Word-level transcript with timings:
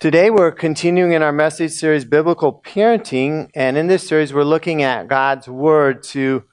Today 0.00 0.30
we're 0.30 0.52
continuing 0.52 1.10
in 1.10 1.24
our 1.24 1.32
message 1.32 1.72
series, 1.72 2.04
Biblical 2.04 2.52
Parenting, 2.52 3.50
and 3.52 3.76
in 3.76 3.88
this 3.88 4.06
series 4.06 4.32
we're 4.32 4.44
looking 4.44 4.80
at 4.80 5.08
God's 5.08 5.48
Word 5.48 6.04
to, 6.04 6.44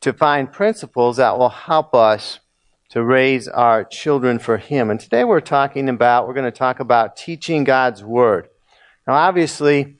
to 0.00 0.14
find 0.14 0.50
principles 0.50 1.18
that 1.18 1.38
will 1.38 1.50
help 1.50 1.94
us 1.94 2.40
to 2.88 3.04
raise 3.04 3.48
our 3.48 3.84
children 3.84 4.38
for 4.38 4.56
Him. 4.56 4.88
And 4.88 4.98
today 4.98 5.24
we're 5.24 5.42
talking 5.42 5.90
about, 5.90 6.26
we're 6.26 6.32
going 6.32 6.50
to 6.50 6.58
talk 6.58 6.80
about 6.80 7.16
teaching 7.18 7.64
God's 7.64 8.02
Word. 8.02 8.48
Now 9.06 9.12
obviously, 9.12 9.96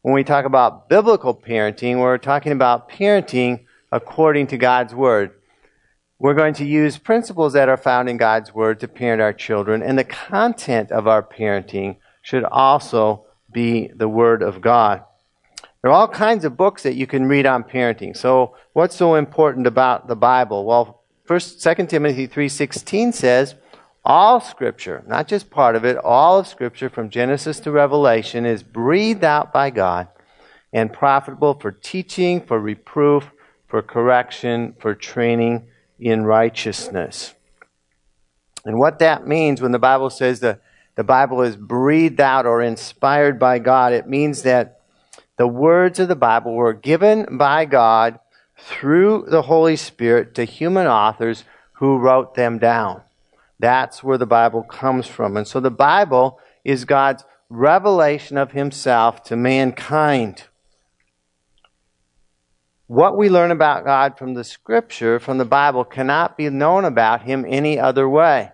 when 0.00 0.14
we 0.14 0.24
talk 0.24 0.46
about 0.46 0.88
biblical 0.88 1.34
parenting, 1.34 1.98
we're 1.98 2.16
talking 2.16 2.52
about 2.52 2.88
parenting 2.88 3.66
according 3.92 4.46
to 4.46 4.56
God's 4.56 4.94
Word. 4.94 5.32
We're 6.18 6.32
going 6.32 6.54
to 6.54 6.64
use 6.64 6.96
principles 6.96 7.52
that 7.52 7.68
are 7.68 7.76
found 7.76 8.08
in 8.08 8.16
God's 8.16 8.54
Word 8.54 8.80
to 8.80 8.88
parent 8.88 9.20
our 9.20 9.34
children, 9.34 9.82
and 9.82 9.98
the 9.98 10.04
content 10.04 10.90
of 10.90 11.06
our 11.06 11.22
parenting 11.22 11.96
should 12.28 12.44
also 12.44 13.24
be 13.50 13.88
the 13.96 14.06
Word 14.06 14.42
of 14.42 14.60
God. 14.60 15.02
There 15.80 15.90
are 15.90 15.94
all 15.94 16.08
kinds 16.08 16.44
of 16.44 16.58
books 16.58 16.82
that 16.82 16.94
you 16.94 17.06
can 17.06 17.24
read 17.24 17.46
on 17.46 17.64
parenting. 17.64 18.14
So, 18.14 18.54
what's 18.74 18.94
so 18.94 19.14
important 19.14 19.66
about 19.66 20.08
the 20.08 20.14
Bible? 20.14 20.66
Well, 20.66 21.00
first, 21.24 21.62
2 21.62 21.88
Timothy 21.88 22.26
3:16 22.26 23.14
says, 23.14 23.54
"All 24.04 24.40
Scripture, 24.40 25.02
not 25.06 25.26
just 25.26 25.50
part 25.50 25.74
of 25.74 25.86
it, 25.86 25.96
all 25.96 26.40
of 26.40 26.46
Scripture 26.46 26.90
from 26.90 27.08
Genesis 27.08 27.60
to 27.60 27.70
Revelation 27.70 28.44
is 28.44 28.62
breathed 28.62 29.24
out 29.24 29.50
by 29.50 29.70
God 29.70 30.08
and 30.70 30.92
profitable 30.92 31.54
for 31.54 31.72
teaching, 31.72 32.42
for 32.42 32.60
reproof, 32.60 33.30
for 33.66 33.80
correction, 33.80 34.74
for 34.78 34.94
training 34.94 35.66
in 35.98 36.26
righteousness." 36.26 37.34
And 38.66 38.78
what 38.78 38.98
that 38.98 39.26
means 39.26 39.62
when 39.62 39.72
the 39.72 39.78
Bible 39.78 40.10
says 40.10 40.40
the 40.40 40.58
the 40.98 41.04
Bible 41.04 41.42
is 41.42 41.54
breathed 41.54 42.20
out 42.20 42.44
or 42.44 42.60
inspired 42.60 43.38
by 43.38 43.60
God, 43.60 43.92
it 43.92 44.08
means 44.08 44.42
that 44.42 44.80
the 45.36 45.46
words 45.46 46.00
of 46.00 46.08
the 46.08 46.16
Bible 46.16 46.56
were 46.56 46.72
given 46.72 47.38
by 47.38 47.66
God 47.66 48.18
through 48.56 49.26
the 49.28 49.42
Holy 49.42 49.76
Spirit 49.76 50.34
to 50.34 50.44
human 50.44 50.88
authors 50.88 51.44
who 51.74 51.98
wrote 51.98 52.34
them 52.34 52.58
down. 52.58 53.02
That's 53.60 54.02
where 54.02 54.18
the 54.18 54.26
Bible 54.26 54.64
comes 54.64 55.06
from. 55.06 55.36
And 55.36 55.46
so 55.46 55.60
the 55.60 55.70
Bible 55.70 56.40
is 56.64 56.84
God's 56.84 57.22
revelation 57.48 58.36
of 58.36 58.50
himself 58.50 59.22
to 59.26 59.36
mankind. 59.36 60.46
What 62.88 63.16
we 63.16 63.28
learn 63.28 63.52
about 63.52 63.84
God 63.84 64.18
from 64.18 64.34
the 64.34 64.42
scripture, 64.42 65.20
from 65.20 65.38
the 65.38 65.44
Bible, 65.44 65.84
cannot 65.84 66.36
be 66.36 66.50
known 66.50 66.84
about 66.84 67.22
him 67.22 67.44
any 67.46 67.78
other 67.78 68.08
way. 68.08 68.50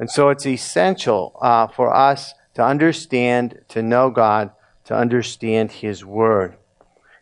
And 0.00 0.10
so 0.10 0.30
it's 0.30 0.46
essential 0.46 1.36
uh, 1.42 1.66
for 1.66 1.94
us 1.94 2.32
to 2.54 2.64
understand, 2.64 3.60
to 3.68 3.82
know 3.82 4.08
God, 4.08 4.50
to 4.86 4.94
understand 4.96 5.70
His 5.70 6.04
Word. 6.04 6.56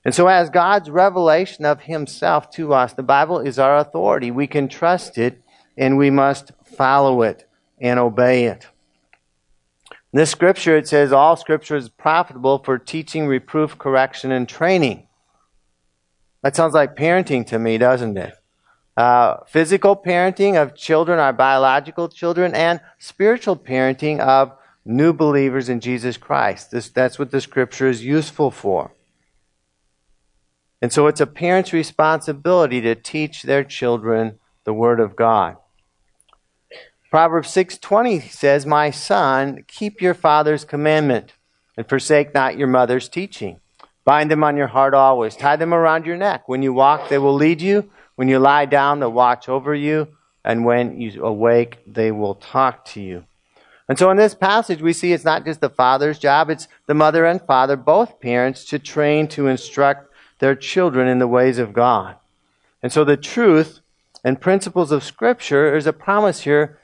And 0.05 0.15
so, 0.15 0.29
as 0.29 0.49
God's 0.49 0.89
revelation 0.89 1.65
of 1.65 1.83
Himself 1.83 2.51
to 2.53 2.73
us, 2.73 2.93
the 2.93 3.03
Bible 3.03 3.41
is 3.41 3.59
our 3.59 3.79
authority. 3.79 4.31
We 4.31 4.47
can 4.47 4.69
trust 4.69 5.19
it 5.19 5.43
and 5.77 5.99
we 5.99 6.09
must 6.09 6.53
follow 6.65 7.23
it 7.23 7.49
and 7.81 7.99
obey 7.99 8.45
it. 8.45 8.69
In 9.91 10.21
this 10.21 10.31
scripture, 10.31 10.77
it 10.77 10.87
says, 10.87 11.13
All 11.13 11.37
scripture 11.37 11.77
is 11.77 11.89
profitable 11.89 12.61
for 12.61 12.79
teaching, 12.79 13.27
reproof, 13.27 13.77
correction, 13.77 14.31
and 14.31 14.49
training. 14.49 15.09
That 16.43 16.55
sounds 16.55 16.75
like 16.75 16.95
parenting 16.95 17.45
to 17.49 17.59
me, 17.59 17.77
doesn't 17.77 18.17
it? 18.17 18.35
Uh, 18.99 19.45
physical 19.47 19.95
parenting 19.95 20.61
of 20.61 20.75
children, 20.75 21.21
our 21.21 21.33
biological 21.33 22.09
children, 22.09 22.53
and 22.53 22.81
spiritual 22.99 23.57
parenting 23.57 24.19
of 24.19 24.53
new 24.85 25.13
believers 25.13 25.69
in 25.69 25.79
Jesus 25.79 26.17
Christ. 26.17 26.73
This, 26.73 26.89
that's 26.89 27.17
what 27.17 27.31
the 27.31 27.41
scripture 27.41 27.89
is 27.89 28.05
useful 28.05 28.51
for. 28.51 28.93
And 30.83 30.93
so 30.93 31.07
it's 31.07 31.21
a 31.21 31.29
parent's 31.29 31.73
responsibility 31.73 32.81
to 32.81 32.97
teach 32.97 33.45
their 33.45 33.63
children 33.63 34.41
the 34.65 34.73
word 34.73 34.99
of 34.99 35.15
God. 35.15 35.59
Proverbs 37.09 37.51
6:20 37.51 38.19
says, 38.19 38.67
"My 38.67 38.91
son, 38.91 39.63
keep 39.69 40.03
your 40.03 40.15
father's 40.15 40.65
commandment 40.65 41.35
and 41.77 41.89
forsake 41.89 42.35
not 42.35 42.59
your 42.59 42.67
mother's 42.67 43.09
teaching. 43.09 43.61
Bind 44.05 44.29
them 44.29 44.43
on 44.43 44.57
your 44.57 44.67
heart 44.67 44.93
always, 44.93 45.37
tie 45.37 45.55
them 45.55 45.73
around 45.73 46.05
your 46.05 46.17
neck. 46.17 46.49
When 46.49 46.63
you 46.63 46.73
walk, 46.73 47.09
they 47.09 47.19
will 47.19 47.35
lead 47.35 47.63
you. 47.63 47.91
When 48.19 48.27
you 48.27 48.41
lie 48.41 48.65
down, 48.65 48.99
they'll 48.99 49.13
watch 49.13 49.49
over 49.49 49.73
you, 49.73 50.09
and 50.45 50.65
when 50.65 51.01
you 51.01 51.25
awake, 51.25 51.79
they 51.87 52.11
will 52.11 52.35
talk 52.35 52.85
to 52.87 53.01
you. 53.01 53.23
And 53.89 53.97
so 53.97 54.11
in 54.11 54.17
this 54.17 54.35
passage, 54.35 54.83
we 54.83 54.93
see 54.93 55.13
it's 55.13 55.25
not 55.25 55.45
just 55.45 55.61
the 55.61 55.71
father's 55.71 56.19
job, 56.19 56.51
it's 56.51 56.67
the 56.89 56.95
mother 56.95 57.25
and 57.25 57.41
father, 57.41 57.77
both 57.77 58.19
parents, 58.19 58.65
to 58.65 58.81
train, 58.81 59.29
to 59.29 59.47
instruct 59.47 60.13
their 60.41 60.57
children 60.57 61.07
in 61.07 61.21
the 61.21 61.29
ways 61.29 61.59
of 61.59 61.73
God. 61.73 62.17
And 62.83 62.93
so 62.93 63.05
the 63.05 63.17
truth 63.17 63.79
and 64.25 64.41
principles 64.41 64.91
of 64.91 65.05
Scripture 65.05 65.77
is 65.77 65.87
a 65.87 65.93
promise 65.93 66.41
here 66.41 66.81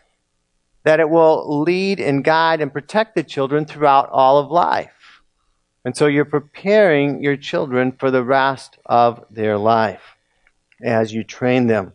that 0.84 1.00
it 1.00 1.10
will 1.10 1.62
lead 1.62 1.98
and 1.98 2.22
guide 2.22 2.60
and 2.60 2.72
protect 2.72 3.16
the 3.16 3.24
children 3.24 3.64
throughout 3.64 4.08
all 4.10 4.38
of 4.38 4.52
life. 4.52 5.20
And 5.84 5.96
so 5.96 6.06
you're 6.06 6.24
preparing 6.24 7.24
your 7.24 7.36
children 7.36 7.90
for 7.90 8.12
the 8.12 8.22
rest 8.22 8.78
of 8.86 9.24
their 9.32 9.58
life 9.58 10.13
as 10.84 11.12
you 11.12 11.24
train 11.24 11.66
them. 11.66 11.92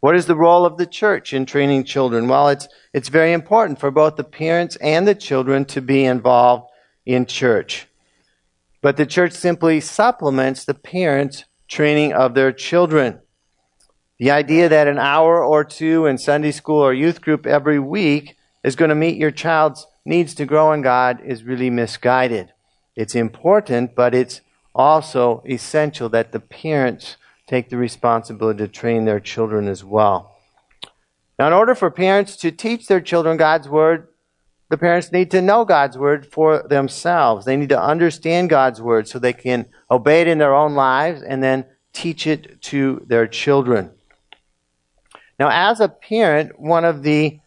What 0.00 0.16
is 0.16 0.26
the 0.26 0.36
role 0.36 0.66
of 0.66 0.78
the 0.78 0.86
church 0.86 1.32
in 1.32 1.46
training 1.46 1.84
children? 1.84 2.28
Well, 2.28 2.48
it's, 2.48 2.68
it's 2.92 3.08
very 3.08 3.32
important 3.32 3.78
for 3.78 3.90
both 3.90 4.16
the 4.16 4.24
parents 4.24 4.76
and 4.76 5.06
the 5.06 5.14
children 5.14 5.64
to 5.66 5.80
be 5.80 6.04
involved 6.04 6.68
in 7.06 7.26
church. 7.26 7.86
But 8.80 8.96
the 8.96 9.06
church 9.06 9.32
simply 9.32 9.80
supplements 9.80 10.64
the 10.64 10.74
parents' 10.74 11.44
training 11.68 12.12
of 12.12 12.34
their 12.34 12.52
children. 12.52 13.20
The 14.18 14.32
idea 14.32 14.68
that 14.68 14.88
an 14.88 14.98
hour 14.98 15.42
or 15.44 15.64
two 15.64 16.06
in 16.06 16.18
Sunday 16.18 16.50
school 16.50 16.80
or 16.80 16.92
youth 16.92 17.20
group 17.20 17.46
every 17.46 17.78
week 17.78 18.36
is 18.64 18.76
going 18.76 18.88
to 18.88 18.94
meet 18.94 19.16
your 19.16 19.30
child's 19.30 19.86
needs 20.04 20.34
to 20.34 20.46
grow 20.46 20.72
in 20.72 20.82
God 20.82 21.20
is 21.24 21.44
really 21.44 21.70
misguided. 21.70 22.52
It's 22.96 23.14
important, 23.14 23.94
but 23.94 24.14
it's 24.14 24.40
also 24.74 25.42
essential 25.48 26.08
that 26.08 26.32
the 26.32 26.40
parents 26.40 27.16
take 27.46 27.68
the 27.68 27.76
responsibility 27.76 28.58
to 28.58 28.68
train 28.68 29.04
their 29.04 29.20
children 29.20 29.68
as 29.68 29.84
well. 29.84 30.36
Now, 31.38 31.46
in 31.48 31.52
order 31.52 31.74
for 31.74 31.90
parents 31.90 32.36
to 32.36 32.50
teach 32.50 32.86
their 32.86 33.00
children 33.00 33.36
God's 33.36 33.68
Word, 33.68 34.08
the 34.68 34.78
parents 34.78 35.12
need 35.12 35.30
to 35.32 35.42
know 35.42 35.64
God's 35.64 35.98
Word 35.98 36.26
for 36.26 36.62
themselves. 36.62 37.44
They 37.44 37.56
need 37.56 37.68
to 37.70 37.82
understand 37.82 38.48
God's 38.48 38.80
Word 38.80 39.08
so 39.08 39.18
they 39.18 39.32
can 39.32 39.66
obey 39.90 40.22
it 40.22 40.28
in 40.28 40.38
their 40.38 40.54
own 40.54 40.74
lives 40.74 41.22
and 41.22 41.42
then 41.42 41.66
teach 41.92 42.26
it 42.26 42.62
to 42.62 43.04
their 43.06 43.26
children. 43.26 43.90
Now, 45.38 45.50
as 45.50 45.80
a 45.80 45.88
parent, 45.88 46.58
one 46.58 46.84
of 46.84 47.02
the 47.02 47.40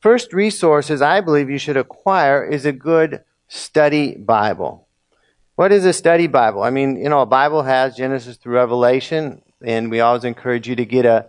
first 0.00 0.32
resources 0.32 1.00
I 1.00 1.20
believe 1.20 1.48
you 1.48 1.58
should 1.58 1.76
acquire 1.76 2.44
is 2.44 2.66
a 2.66 2.72
good 2.72 3.22
study 3.48 4.16
Bible. 4.16 4.88
What 5.60 5.72
is 5.72 5.84
a 5.84 5.92
study 5.92 6.26
Bible? 6.26 6.62
I 6.62 6.70
mean, 6.70 6.96
you 6.96 7.10
know, 7.10 7.20
a 7.20 7.26
Bible 7.26 7.62
has 7.64 7.94
Genesis 7.94 8.38
through 8.38 8.54
Revelation, 8.54 9.42
and 9.62 9.90
we 9.90 10.00
always 10.00 10.24
encourage 10.24 10.66
you 10.66 10.74
to 10.74 10.86
get 10.86 11.04
a. 11.04 11.26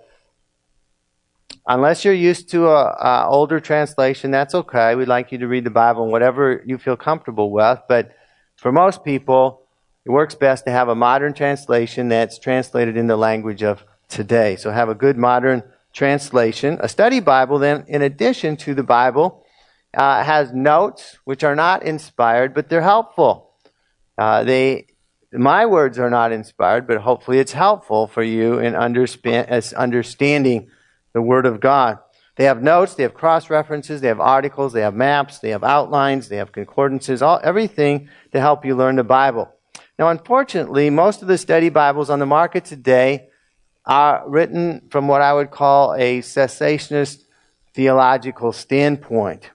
Unless 1.68 2.06
you're 2.06 2.14
used 2.14 2.50
to 2.52 2.68
a, 2.68 2.92
a 2.92 3.28
older 3.28 3.60
translation, 3.60 4.32
that's 4.32 4.56
okay. 4.56 4.96
We'd 4.96 5.10
like 5.10 5.34
you 5.34 5.38
to 5.40 5.50
read 5.50 5.66
the 5.66 5.70
Bible 5.70 6.06
in 6.06 6.12
whatever 6.12 6.64
you 6.66 6.78
feel 6.78 6.96
comfortable 6.96 7.52
with. 7.52 7.80
But 7.90 8.16
for 8.56 8.72
most 8.72 9.04
people, 9.04 9.64
it 10.06 10.12
works 10.12 10.34
best 10.34 10.64
to 10.64 10.72
have 10.72 10.88
a 10.88 10.96
modern 10.96 11.34
translation 11.34 12.08
that's 12.08 12.40
translated 12.40 12.96
in 12.96 13.08
the 13.08 13.18
language 13.18 13.64
of 13.64 13.84
today. 14.08 14.56
So 14.56 14.72
have 14.72 14.88
a 14.88 14.96
good 14.96 15.18
modern 15.18 15.62
translation. 15.92 16.78
A 16.80 16.88
study 16.88 17.20
Bible, 17.20 17.60
then, 17.60 17.84
in 17.90 18.02
addition 18.02 18.56
to 18.64 18.74
the 18.74 18.84
Bible, 18.84 19.44
uh, 19.94 20.24
has 20.24 20.54
notes 20.54 21.18
which 21.26 21.44
are 21.44 21.54
not 21.54 21.84
inspired, 21.84 22.54
but 22.54 22.70
they're 22.70 22.82
helpful. 22.82 23.51
Uh, 24.22 24.44
they, 24.44 24.86
my 25.34 25.66
words 25.66 25.98
are 25.98 26.12
not 26.12 26.32
inspired, 26.32 26.86
but 26.86 26.98
hopefully 26.98 27.40
it's 27.40 27.54
helpful 27.54 28.06
for 28.06 28.22
you 28.22 28.60
in 28.60 28.76
understanding 28.76 30.70
the 31.14 31.22
Word 31.24 31.48
of 31.48 31.60
God. 31.60 31.98
They 32.36 32.44
have 32.44 32.62
notes, 32.62 32.94
they 32.94 33.02
have 33.02 33.16
cross 33.16 33.50
references, 33.50 34.00
they 34.00 34.10
have 34.10 34.20
articles, 34.20 34.74
they 34.74 34.82
have 34.82 34.94
maps, 34.94 35.40
they 35.40 35.50
have 35.50 35.64
outlines, 35.64 36.30
they 36.30 36.36
have 36.38 36.52
concordances, 36.52 37.24
all, 37.24 37.40
everything 37.44 38.10
to 38.32 38.40
help 38.40 38.64
you 38.64 38.76
learn 38.76 38.96
the 38.96 39.04
Bible. 39.04 39.52
Now, 39.98 40.10
unfortunately, 40.10 40.92
most 40.92 41.24
of 41.24 41.28
the 41.28 41.40
study 41.40 41.70
Bibles 41.70 42.12
on 42.12 42.20
the 42.20 42.28
market 42.28 42.64
today 42.64 43.30
are 43.88 44.24
written 44.30 44.88
from 44.92 45.08
what 45.08 45.24
I 45.24 45.34
would 45.34 45.50
call 45.50 45.96
a 45.96 46.20
cessationist 46.20 47.24
theological 47.74 48.52
standpoint. 48.52 49.50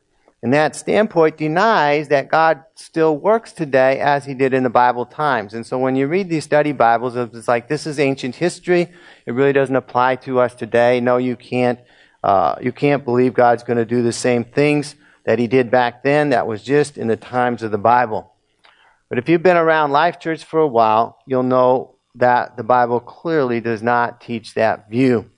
And 0.46 0.54
that 0.54 0.76
standpoint 0.76 1.38
denies 1.38 2.06
that 2.06 2.28
God 2.28 2.62
still 2.76 3.16
works 3.16 3.50
today 3.50 3.98
as 3.98 4.26
he 4.26 4.32
did 4.32 4.54
in 4.54 4.62
the 4.62 4.70
Bible 4.70 5.04
times. 5.04 5.54
And 5.54 5.66
so 5.66 5.76
when 5.76 5.96
you 5.96 6.06
read 6.06 6.28
these 6.28 6.44
study 6.44 6.70
Bibles, 6.70 7.16
it's 7.16 7.48
like, 7.48 7.66
this 7.66 7.84
is 7.84 7.98
ancient 7.98 8.36
history. 8.36 8.92
It 9.26 9.32
really 9.32 9.52
doesn't 9.52 9.74
apply 9.74 10.14
to 10.14 10.38
us 10.38 10.54
today. 10.54 11.00
No, 11.00 11.16
you 11.16 11.34
can't, 11.34 11.80
uh, 12.22 12.54
you 12.62 12.70
can't 12.70 13.04
believe 13.04 13.34
God's 13.34 13.64
going 13.64 13.78
to 13.78 13.84
do 13.84 14.04
the 14.04 14.12
same 14.12 14.44
things 14.44 14.94
that 15.24 15.40
he 15.40 15.48
did 15.48 15.68
back 15.68 16.04
then. 16.04 16.28
That 16.28 16.46
was 16.46 16.62
just 16.62 16.96
in 16.96 17.08
the 17.08 17.16
times 17.16 17.64
of 17.64 17.72
the 17.72 17.76
Bible. 17.76 18.32
But 19.08 19.18
if 19.18 19.28
you've 19.28 19.42
been 19.42 19.56
around 19.56 19.90
Life 19.90 20.20
Church 20.20 20.44
for 20.44 20.60
a 20.60 20.68
while, 20.68 21.18
you'll 21.26 21.42
know 21.42 21.96
that 22.14 22.56
the 22.56 22.62
Bible 22.62 23.00
clearly 23.00 23.60
does 23.60 23.82
not 23.82 24.20
teach 24.20 24.54
that 24.54 24.88
view. 24.88 25.28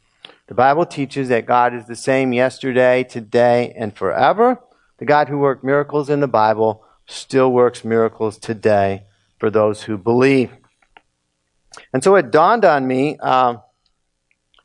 The 0.48 0.54
Bible 0.54 0.84
teaches 0.84 1.30
that 1.30 1.46
God 1.46 1.72
is 1.72 1.86
the 1.86 1.96
same 1.96 2.34
yesterday, 2.34 3.04
today, 3.04 3.72
and 3.74 3.96
forever. 3.96 4.60
The 4.98 5.06
God 5.06 5.28
who 5.28 5.38
worked 5.38 5.64
miracles 5.64 6.10
in 6.10 6.20
the 6.20 6.28
Bible 6.28 6.84
still 7.06 7.52
works 7.52 7.84
miracles 7.84 8.38
today 8.38 9.04
for 9.38 9.50
those 9.50 9.84
who 9.84 9.96
believe. 9.96 10.50
And 11.92 12.02
so 12.02 12.16
it 12.16 12.30
dawned 12.30 12.64
on 12.64 12.86
me 12.86 13.16
um, 13.18 13.62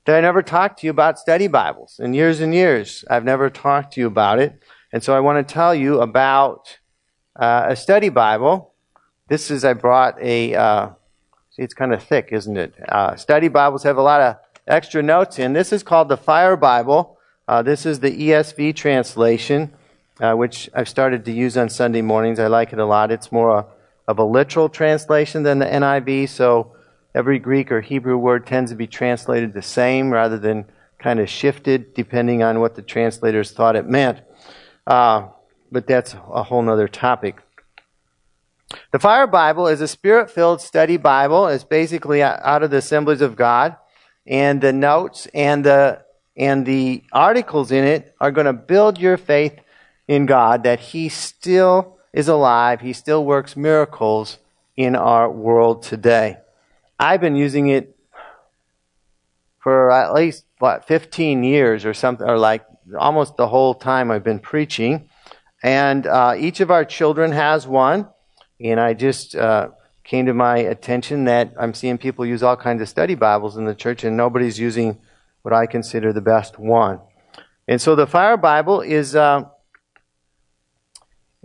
that 0.06 0.18
I 0.18 0.22
never 0.22 0.42
talked 0.42 0.80
to 0.80 0.88
you 0.88 0.92
about 0.92 1.20
study 1.20 1.48
Bibles. 1.48 2.00
In 2.00 2.14
years 2.14 2.42
and 2.42 2.54
years, 2.54 3.06
I've 3.10 3.24
never 3.24 3.50
talked 3.50 3.94
to 3.94 4.02
you 4.02 4.08
about 4.08 4.40
it. 4.40 4.62
And 4.92 5.04
so 5.04 5.16
I 5.16 5.20
want 5.20 5.48
to 5.48 5.54
tell 5.54 5.74
you 5.74 6.02
about 6.02 6.80
uh, 7.36 7.66
a 7.70 7.76
study 7.76 8.10
Bible. 8.10 8.74
This 9.28 9.50
is, 9.50 9.64
I 9.64 9.74
brought 9.74 10.22
a, 10.22 10.54
uh, 10.56 10.90
see, 11.52 11.64
it's 11.64 11.74
kind 11.74 11.94
of 11.94 12.04
thick, 12.04 12.30
isn't 12.32 12.58
it? 12.58 12.74
Uh, 12.90 13.16
study 13.16 13.48
Bibles 13.48 13.84
have 13.84 13.98
a 13.98 14.02
lot 14.02 14.22
of 14.22 14.36
extra 14.68 15.02
notes 15.02 15.40
in. 15.40 15.54
This 15.54 15.72
is 15.72 15.84
called 15.84 16.10
the 16.10 16.18
Fire 16.18 16.58
Bible. 16.58 17.18
Uh, 17.48 17.62
this 17.62 17.86
is 17.86 18.00
the 18.00 18.12
ESV 18.12 18.76
translation, 18.76 19.74
uh, 20.24 20.34
which 20.34 20.70
I've 20.74 20.88
started 20.88 21.26
to 21.26 21.34
use 21.34 21.58
on 21.58 21.68
Sunday 21.68 22.02
mornings. 22.02 22.40
I 22.40 22.48
like 22.48 22.72
it 22.72 22.80
a 22.80 22.86
lot. 22.86 23.12
It's 23.12 23.30
more 23.30 23.60
a, 23.60 23.66
of 24.08 24.20
a 24.20 24.24
literal 24.24 24.70
translation 24.70 25.44
than 25.44 25.60
the 25.60 25.66
NIV, 25.66 26.30
so 26.30 26.78
every 27.14 27.40
Greek 27.40 27.74
or 27.74 27.82
Hebrew 27.82 28.18
word 28.18 28.48
tends 28.48 28.72
to 28.72 28.78
be 28.78 28.88
translated 28.88 29.54
the 29.54 29.62
same 29.62 30.12
rather 30.12 30.40
than 30.40 30.64
kind 30.98 31.20
of 31.20 31.30
shifted 31.30 31.94
depending 31.94 32.42
on 32.42 32.62
what 32.62 32.76
the 32.76 32.82
translators 32.82 33.52
thought 33.52 33.76
it 33.76 33.86
meant. 33.86 34.22
Uh, 34.88 35.28
but 35.70 35.88
that's 35.88 36.14
a 36.14 36.44
whole 36.44 36.68
other 36.70 36.88
topic. 36.88 37.42
The 38.94 39.00
Fire 39.00 39.28
Bible 39.28 39.68
is 39.68 39.82
a 39.82 39.90
spirit 39.90 40.32
filled 40.32 40.62
study 40.62 40.96
Bible. 40.96 41.48
It's 41.48 41.66
basically 41.66 42.24
out 42.24 42.64
of 42.64 42.72
the 42.72 42.78
Assemblies 42.78 43.20
of 43.20 43.36
God. 43.36 43.76
And 44.26 44.62
the 44.62 44.72
notes 44.72 45.28
and 45.34 45.66
the, 45.66 46.02
and 46.38 46.66
the 46.66 47.04
articles 47.12 47.74
in 47.74 47.84
it 47.84 48.16
are 48.22 48.32
going 48.32 48.46
to 48.46 48.54
build 48.54 48.98
your 48.98 49.18
faith 49.18 49.60
in 50.08 50.26
God 50.26 50.64
that 50.64 50.80
He 50.80 51.10
still 51.10 51.98
is 52.14 52.28
alive. 52.28 52.82
He 52.82 52.94
still 52.94 53.26
works 53.26 53.56
miracles 53.56 54.38
in 54.76 54.96
our 54.96 55.30
world 55.30 55.84
today. 55.84 56.38
I've 57.00 57.22
been 57.22 57.36
using 57.36 57.70
it 57.70 57.96
for 59.60 59.92
at 59.92 60.14
least, 60.14 60.46
what, 60.60 60.86
15 60.86 61.44
years 61.44 61.86
or 61.86 61.94
something, 61.94 62.28
or 62.28 62.38
like 62.38 62.66
almost 62.98 63.38
the 63.38 63.48
whole 63.48 63.74
time 63.74 64.12
I've 64.12 64.24
been 64.24 64.40
preaching. 64.40 65.10
And 65.64 66.06
uh, 66.06 66.36
each 66.38 66.60
of 66.60 66.70
our 66.70 66.84
children 66.84 67.32
has 67.32 67.66
one. 67.66 68.10
And 68.60 68.80
I 68.80 68.94
just 68.94 69.36
uh, 69.36 69.70
came 70.04 70.26
to 70.26 70.34
my 70.34 70.58
attention 70.58 71.26
that 71.26 71.54
I'm 71.58 71.74
seeing 71.74 71.98
people 71.98 72.26
use 72.26 72.44
all 72.44 72.58
kinds 72.58 72.82
of 72.82 72.90
study 72.90 73.16
Bibles 73.16 73.58
in 73.58 73.66
the 73.66 73.76
church, 73.76 74.04
and 74.04 74.18
nobody's 74.18 74.60
using 74.60 75.00
what 75.42 75.54
I 75.54 75.66
consider 75.66 76.14
the 76.14 76.22
best 76.22 76.60
one. 76.60 77.00
And 77.68 77.82
so 77.82 77.96
the 77.96 78.08
Fire 78.08 78.38
Bible 78.38 78.82
is 78.82 79.16
uh, 79.16 79.46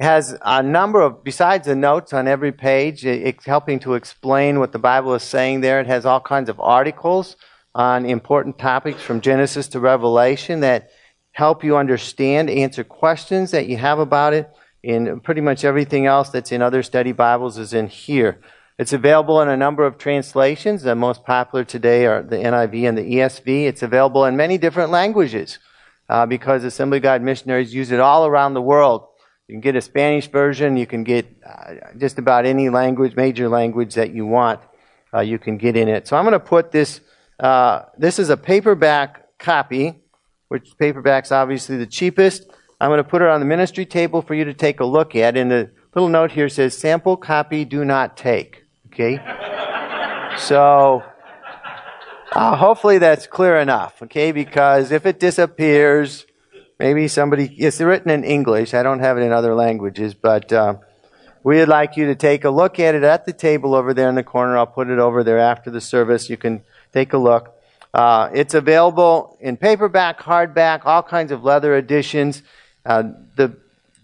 has 0.01 0.37
a 0.43 0.63
number 0.63 1.01
of, 1.01 1.25
besides 1.25 1.67
the 1.67 1.75
notes 1.75 2.13
on 2.13 2.29
every 2.29 2.53
page, 2.53 3.05
it's 3.05 3.45
helping 3.45 3.81
to 3.81 3.95
explain 3.95 4.61
what 4.61 4.73
the 4.73 4.79
Bible 4.79 5.15
is 5.15 5.23
saying 5.23 5.61
there. 5.61 5.81
It 5.81 5.89
has 5.89 6.07
all 6.07 6.21
kinds 6.21 6.49
of 6.49 6.61
articles 6.61 7.37
on 7.75 8.07
important 8.07 8.59
topics 8.59 9.03
from 9.03 9.21
Genesis 9.21 9.69
to 9.69 9.81
Revelation 9.81 10.61
that 10.61 10.91
help 11.33 11.65
you 11.65 11.77
understand, 11.77 12.49
answer 12.49 12.85
questions 12.85 13.51
that 13.51 13.67
you 13.67 13.77
have 13.77 13.99
about 13.99 14.35
it. 14.35 14.49
And 14.85 15.23
pretty 15.23 15.41
much 15.41 15.65
everything 15.65 16.07
else 16.07 16.31
that's 16.31 16.53
in 16.53 16.63
other 16.63 16.83
study 16.83 17.13
Bibles 17.13 17.59
is 17.59 17.75
in 17.75 17.89
here. 17.89 18.41
It's 18.79 18.93
available 18.93 19.43
in 19.43 19.49
a 19.49 19.57
number 19.57 19.85
of 19.85 19.99
translations. 19.99 20.83
The 20.83 20.95
most 20.95 21.25
popular 21.25 21.65
today 21.65 22.07
are 22.07 22.23
the 22.23 22.37
NIV 22.37 22.89
and 22.89 22.97
the 22.97 23.03
ESV. 23.03 23.67
It's 23.67 23.83
available 23.83 24.25
in 24.25 24.37
many 24.37 24.57
different 24.57 24.93
languages 24.93 25.59
uh, 26.09 26.27
because 26.27 26.63
Assembly 26.63 27.01
God 27.01 27.21
missionaries 27.21 27.75
use 27.75 27.91
it 27.91 27.99
all 27.99 28.25
around 28.25 28.55
the 28.55 28.63
world. 28.63 29.09
You 29.49 29.55
can 29.55 29.61
get 29.63 29.77
a 29.77 29.81
Spanish 29.81 30.29
version. 30.29 30.77
You 30.77 30.87
can 30.87 31.05
get 31.05 31.27
uh, 31.45 31.75
just 31.97 32.19
about 32.19 32.45
any 32.45 32.69
language, 32.69 33.17
major 33.17 33.49
language 33.49 33.95
that 33.95 34.13
you 34.13 34.27
want. 34.27 34.61
Uh, 35.13 35.21
you 35.21 35.39
can 35.39 35.57
get 35.57 35.75
in 35.75 35.89
it. 35.89 36.07
So 36.07 36.19
I'm 36.19 36.25
going 36.25 36.35
to 36.35 36.41
put 36.41 36.71
this. 36.71 37.01
Uh, 37.41 37.85
this 37.97 38.19
is 38.19 38.29
a 38.29 38.37
paperback 38.37 39.39
copy, 39.39 40.03
which 40.49 40.77
paperback's 40.79 41.33
obviously 41.33 41.79
the 41.79 41.87
cheapest. 41.87 42.45
I'm 42.79 42.91
going 42.91 42.99
to 42.99 43.09
put 43.09 43.23
it 43.23 43.29
on 43.29 43.41
the 43.41 43.47
ministry 43.47 43.87
table 43.87 44.21
for 44.21 44.35
you 44.35 44.45
to 44.45 44.53
take 44.53 44.81
a 44.81 44.85
look 44.85 45.17
at. 45.17 45.35
And 45.35 45.51
the 45.51 45.71
little 45.95 46.11
note 46.11 46.33
here 46.33 46.51
says, 46.51 46.77
"Sample 46.77 47.17
copy, 47.17 47.65
do 47.65 47.87
not 47.87 48.19
take." 48.19 48.65
Okay. 48.89 49.19
so. 50.37 51.03
Uh, 52.31 52.55
hopefully 52.55 52.99
that's 52.99 53.27
clear 53.27 53.57
enough, 53.57 54.03
okay? 54.03 54.33
Because 54.33 54.93
if 54.93 55.07
it 55.07 55.19
disappears, 55.19 56.27
Maybe 56.79 57.09
somebody, 57.09 57.47
it's 57.59 57.81
written 57.81 58.11
in 58.11 58.23
English. 58.23 58.73
I 58.73 58.85
don't 58.85 59.01
have 59.01 59.19
it 59.19 59.23
in 59.23 59.33
other 59.33 59.55
languages, 59.55 60.15
but 60.15 60.53
uh, 60.53 60.77
we'd 61.43 61.65
like 61.65 61.97
you 61.97 62.07
to 62.07 62.15
take 62.15 62.45
a 62.45 62.51
look 62.51 62.79
at 62.79 62.95
it 62.95 63.03
at 63.03 63.27
the 63.27 63.33
table 63.33 63.75
over 63.75 63.93
there 63.93 64.09
in 64.09 64.15
the 64.15 64.23
corner. 64.23 64.57
I'll 64.57 64.67
put 64.67 64.89
it 64.89 65.01
over 65.01 65.25
there 65.25 65.39
after 65.41 65.71
the 65.71 65.81
service. 65.81 66.31
You 66.31 66.37
can 66.37 66.63
take 66.93 67.13
a 67.13 67.19
look. 67.19 67.55
Uh, 67.93 68.31
it's 68.33 68.55
available 68.55 69.37
in 69.41 69.57
paperback, 69.57 70.21
hardback, 70.21 70.83
all 70.85 71.03
kinds 71.03 71.33
of 71.33 71.43
leather 71.43 71.77
editions. 71.77 72.43
Uh, 72.87 73.03
the 73.35 73.57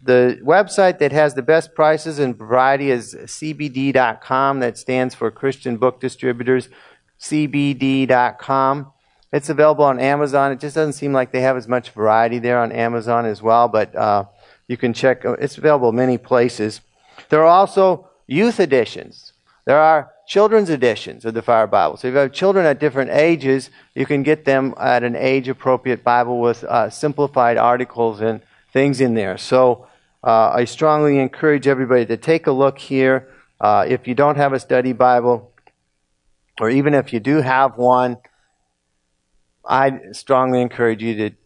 the 0.02 0.38
website 0.42 0.98
that 0.98 1.12
has 1.12 1.32
the 1.34 1.42
best 1.42 1.74
prices 1.74 2.18
and 2.18 2.36
variety 2.36 2.90
is 2.90 3.14
cbd.com. 3.14 4.60
That 4.60 4.76
stands 4.76 5.14
for 5.14 5.30
Christian 5.30 5.78
Book 5.78 6.00
Distributors. 6.00 6.68
cbd.com. 7.18 8.92
It's 9.34 9.48
available 9.48 9.84
on 9.84 9.98
Amazon. 9.98 10.52
It 10.52 10.60
just 10.60 10.76
doesn't 10.76 10.92
seem 10.92 11.12
like 11.12 11.32
they 11.32 11.40
have 11.40 11.56
as 11.56 11.66
much 11.66 11.90
variety 11.90 12.38
there 12.38 12.60
on 12.60 12.70
Amazon 12.70 13.26
as 13.26 13.42
well, 13.42 13.66
but 13.66 13.92
uh, 13.96 14.26
you 14.68 14.76
can 14.76 14.92
check. 14.92 15.22
It's 15.24 15.58
available 15.58 15.90
many 15.90 16.18
places. 16.18 16.80
There 17.30 17.40
are 17.40 17.46
also 17.46 18.08
youth 18.28 18.60
editions. 18.60 19.32
There 19.64 19.80
are 19.80 20.12
children's 20.28 20.70
editions 20.70 21.24
of 21.24 21.34
the 21.34 21.42
Fire 21.42 21.66
Bible. 21.66 21.96
So 21.96 22.06
if 22.06 22.14
you 22.14 22.20
have 22.20 22.32
children 22.32 22.64
at 22.64 22.78
different 22.78 23.10
ages, 23.10 23.70
you 23.96 24.06
can 24.06 24.22
get 24.22 24.44
them 24.44 24.72
at 24.78 25.02
an 25.02 25.16
age 25.16 25.48
appropriate 25.48 26.04
Bible 26.04 26.38
with 26.38 26.62
uh, 26.62 26.88
simplified 26.88 27.56
articles 27.56 28.20
and 28.20 28.40
things 28.72 29.00
in 29.00 29.14
there. 29.14 29.36
So 29.36 29.88
uh, 30.22 30.50
I 30.50 30.64
strongly 30.64 31.18
encourage 31.18 31.66
everybody 31.66 32.06
to 32.06 32.16
take 32.16 32.46
a 32.46 32.52
look 32.52 32.78
here. 32.78 33.28
Uh, 33.60 33.84
if 33.88 34.06
you 34.06 34.14
don't 34.14 34.36
have 34.36 34.52
a 34.52 34.60
study 34.60 34.92
Bible, 34.92 35.50
or 36.60 36.70
even 36.70 36.94
if 36.94 37.12
you 37.12 37.18
do 37.18 37.40
have 37.40 37.76
one, 37.76 38.18
I 39.66 40.12
strongly 40.12 40.60
encourage 40.60 41.02
you 41.02 41.14
to 41.16 41.36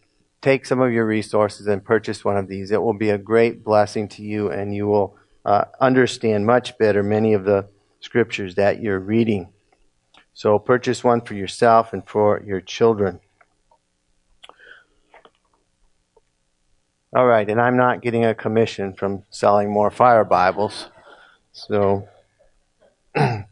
take 0.41 0.65
some 0.65 0.81
of 0.81 0.91
your 0.91 1.05
resources 1.05 1.67
and 1.67 1.83
purchase 1.83 2.23
one 2.23 2.37
of 2.37 2.47
these. 2.47 2.71
It 2.71 2.81
will 2.81 2.93
be 2.93 3.09
a 3.09 3.17
great 3.17 3.63
blessing 3.63 4.07
to 4.09 4.23
you, 4.23 4.49
and 4.49 4.73
you 4.73 4.87
will 4.87 5.17
uh, 5.45 5.65
understand 5.79 6.45
much 6.45 6.77
better 6.77 7.03
many 7.03 7.33
of 7.33 7.45
the 7.45 7.67
scriptures 7.99 8.55
that 8.55 8.81
you're 8.81 8.99
reading. 8.99 9.49
So 10.33 10.57
purchase 10.59 11.03
one 11.03 11.21
for 11.21 11.33
yourself 11.33 11.91
and 11.93 12.07
for 12.07 12.41
your 12.45 12.61
children. 12.61 13.19
All 17.13 17.25
right, 17.25 17.49
and 17.49 17.59
I'm 17.59 17.75
not 17.75 18.01
getting 18.01 18.23
a 18.23 18.35
commission 18.35 18.93
from 18.93 19.23
selling 19.31 19.71
more 19.71 19.89
fire 19.89 20.23
Bibles. 20.23 20.89
So 21.51 22.07
today 23.15 23.45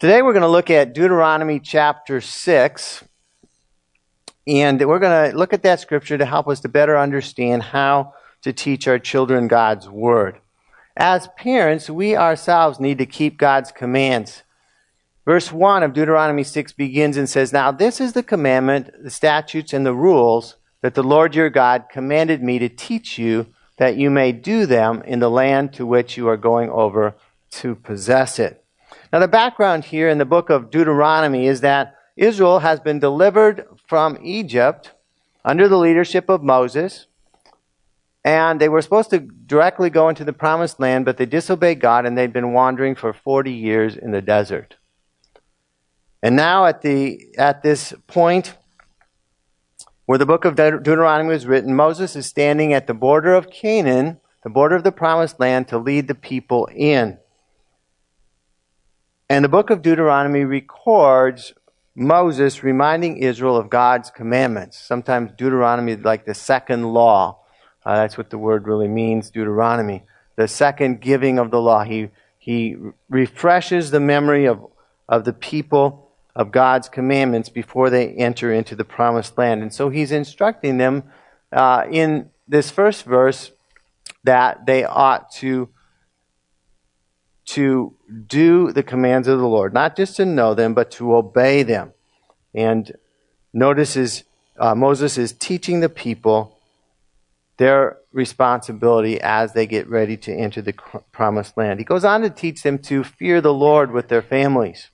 we're 0.00 0.32
going 0.32 0.42
to 0.42 0.48
look 0.48 0.68
at 0.68 0.92
Deuteronomy 0.92 1.60
chapter 1.60 2.20
6. 2.20 3.04
And 4.46 4.86
we're 4.86 4.98
going 4.98 5.30
to 5.30 5.36
look 5.36 5.52
at 5.52 5.62
that 5.62 5.80
scripture 5.80 6.18
to 6.18 6.26
help 6.26 6.48
us 6.48 6.60
to 6.60 6.68
better 6.68 6.98
understand 6.98 7.62
how 7.62 8.14
to 8.42 8.52
teach 8.52 8.86
our 8.86 8.98
children 8.98 9.48
God's 9.48 9.88
Word. 9.88 10.38
As 10.96 11.28
parents, 11.36 11.88
we 11.88 12.14
ourselves 12.14 12.78
need 12.78 12.98
to 12.98 13.06
keep 13.06 13.38
God's 13.38 13.72
commands. 13.72 14.42
Verse 15.24 15.50
1 15.50 15.82
of 15.82 15.94
Deuteronomy 15.94 16.44
6 16.44 16.72
begins 16.72 17.16
and 17.16 17.28
says, 17.28 17.52
Now 17.52 17.72
this 17.72 18.00
is 18.00 18.12
the 18.12 18.22
commandment, 18.22 18.90
the 19.02 19.10
statutes, 19.10 19.72
and 19.72 19.86
the 19.86 19.94
rules 19.94 20.56
that 20.82 20.94
the 20.94 21.02
Lord 21.02 21.34
your 21.34 21.48
God 21.48 21.86
commanded 21.90 22.42
me 22.42 22.58
to 22.58 22.68
teach 22.68 23.18
you, 23.18 23.46
that 23.78 23.96
you 23.96 24.10
may 24.10 24.32
do 24.32 24.66
them 24.66 25.02
in 25.06 25.20
the 25.20 25.30
land 25.30 25.72
to 25.72 25.86
which 25.86 26.18
you 26.18 26.28
are 26.28 26.36
going 26.36 26.68
over 26.68 27.14
to 27.52 27.74
possess 27.74 28.38
it. 28.38 28.62
Now, 29.10 29.20
the 29.20 29.28
background 29.28 29.84
here 29.84 30.10
in 30.10 30.18
the 30.18 30.24
book 30.26 30.50
of 30.50 30.70
Deuteronomy 30.70 31.46
is 31.46 31.62
that 31.62 31.96
Israel 32.16 32.60
has 32.60 32.80
been 32.80 32.98
delivered 32.98 33.66
from 33.86 34.18
Egypt 34.22 34.92
under 35.44 35.68
the 35.68 35.78
leadership 35.78 36.28
of 36.28 36.42
Moses. 36.42 37.06
And 38.24 38.60
they 38.60 38.68
were 38.68 38.80
supposed 38.80 39.10
to 39.10 39.18
directly 39.18 39.90
go 39.90 40.08
into 40.08 40.24
the 40.24 40.32
promised 40.32 40.80
land, 40.80 41.04
but 41.04 41.18
they 41.18 41.26
disobeyed 41.26 41.80
God 41.80 42.06
and 42.06 42.16
they'd 42.16 42.32
been 42.32 42.52
wandering 42.52 42.94
for 42.94 43.12
40 43.12 43.52
years 43.52 43.96
in 43.96 44.12
the 44.12 44.22
desert. 44.22 44.76
And 46.22 46.36
now 46.36 46.64
at, 46.64 46.80
the, 46.80 47.20
at 47.36 47.62
this 47.62 47.92
point, 48.06 48.54
where 50.06 50.16
the 50.16 50.24
book 50.24 50.46
of 50.46 50.56
Deuteronomy 50.56 51.30
was 51.30 51.46
written, 51.46 51.74
Moses 51.74 52.16
is 52.16 52.24
standing 52.24 52.72
at 52.72 52.86
the 52.86 52.94
border 52.94 53.34
of 53.34 53.50
Canaan, 53.50 54.20
the 54.42 54.50
border 54.50 54.76
of 54.76 54.84
the 54.84 54.92
promised 54.92 55.38
land, 55.38 55.68
to 55.68 55.78
lead 55.78 56.08
the 56.08 56.14
people 56.14 56.66
in. 56.74 57.18
And 59.28 59.44
the 59.44 59.50
book 59.50 59.68
of 59.68 59.82
Deuteronomy 59.82 60.44
records 60.44 61.52
Moses 61.94 62.62
reminding 62.62 63.18
Israel 63.18 63.56
of 63.56 63.70
God's 63.70 64.10
commandments. 64.10 64.78
Sometimes 64.78 65.30
Deuteronomy 65.36 65.92
is 65.92 66.04
like 66.04 66.26
the 66.26 66.34
second 66.34 66.92
law. 66.92 67.38
Uh, 67.84 67.96
that's 67.96 68.18
what 68.18 68.30
the 68.30 68.38
word 68.38 68.66
really 68.66 68.88
means, 68.88 69.30
Deuteronomy. 69.30 70.02
The 70.36 70.48
second 70.48 71.00
giving 71.00 71.38
of 71.38 71.50
the 71.50 71.60
law. 71.60 71.84
He, 71.84 72.10
he 72.38 72.76
refreshes 73.08 73.90
the 73.90 74.00
memory 74.00 74.46
of, 74.46 74.66
of 75.08 75.24
the 75.24 75.32
people 75.32 76.10
of 76.34 76.50
God's 76.50 76.88
commandments 76.88 77.48
before 77.48 77.90
they 77.90 78.08
enter 78.08 78.52
into 78.52 78.74
the 78.74 78.84
promised 78.84 79.38
land. 79.38 79.62
And 79.62 79.72
so 79.72 79.88
he's 79.88 80.10
instructing 80.10 80.78
them 80.78 81.04
uh, 81.52 81.84
in 81.88 82.30
this 82.48 82.70
first 82.70 83.04
verse 83.04 83.52
that 84.24 84.66
they 84.66 84.84
ought 84.84 85.30
to 85.30 85.68
to 87.46 87.94
do 88.26 88.72
the 88.72 88.82
commands 88.82 89.28
of 89.28 89.38
the 89.38 89.46
Lord, 89.46 89.74
not 89.74 89.96
just 89.96 90.16
to 90.16 90.24
know 90.24 90.54
them, 90.54 90.74
but 90.74 90.90
to 90.92 91.14
obey 91.14 91.62
them. 91.62 91.92
And 92.54 92.92
notice 93.52 93.96
is 93.96 94.24
uh, 94.58 94.74
Moses 94.74 95.18
is 95.18 95.32
teaching 95.32 95.80
the 95.80 95.88
people 95.88 96.58
their 97.56 97.98
responsibility 98.12 99.20
as 99.20 99.52
they 99.52 99.66
get 99.66 99.88
ready 99.88 100.16
to 100.16 100.32
enter 100.32 100.62
the 100.62 100.74
promised 101.12 101.56
land. 101.56 101.78
He 101.78 101.84
goes 101.84 102.04
on 102.04 102.22
to 102.22 102.30
teach 102.30 102.62
them 102.62 102.78
to 102.80 103.04
fear 103.04 103.40
the 103.40 103.54
Lord 103.54 103.90
with 103.90 104.08
their 104.08 104.22
families. 104.22 104.90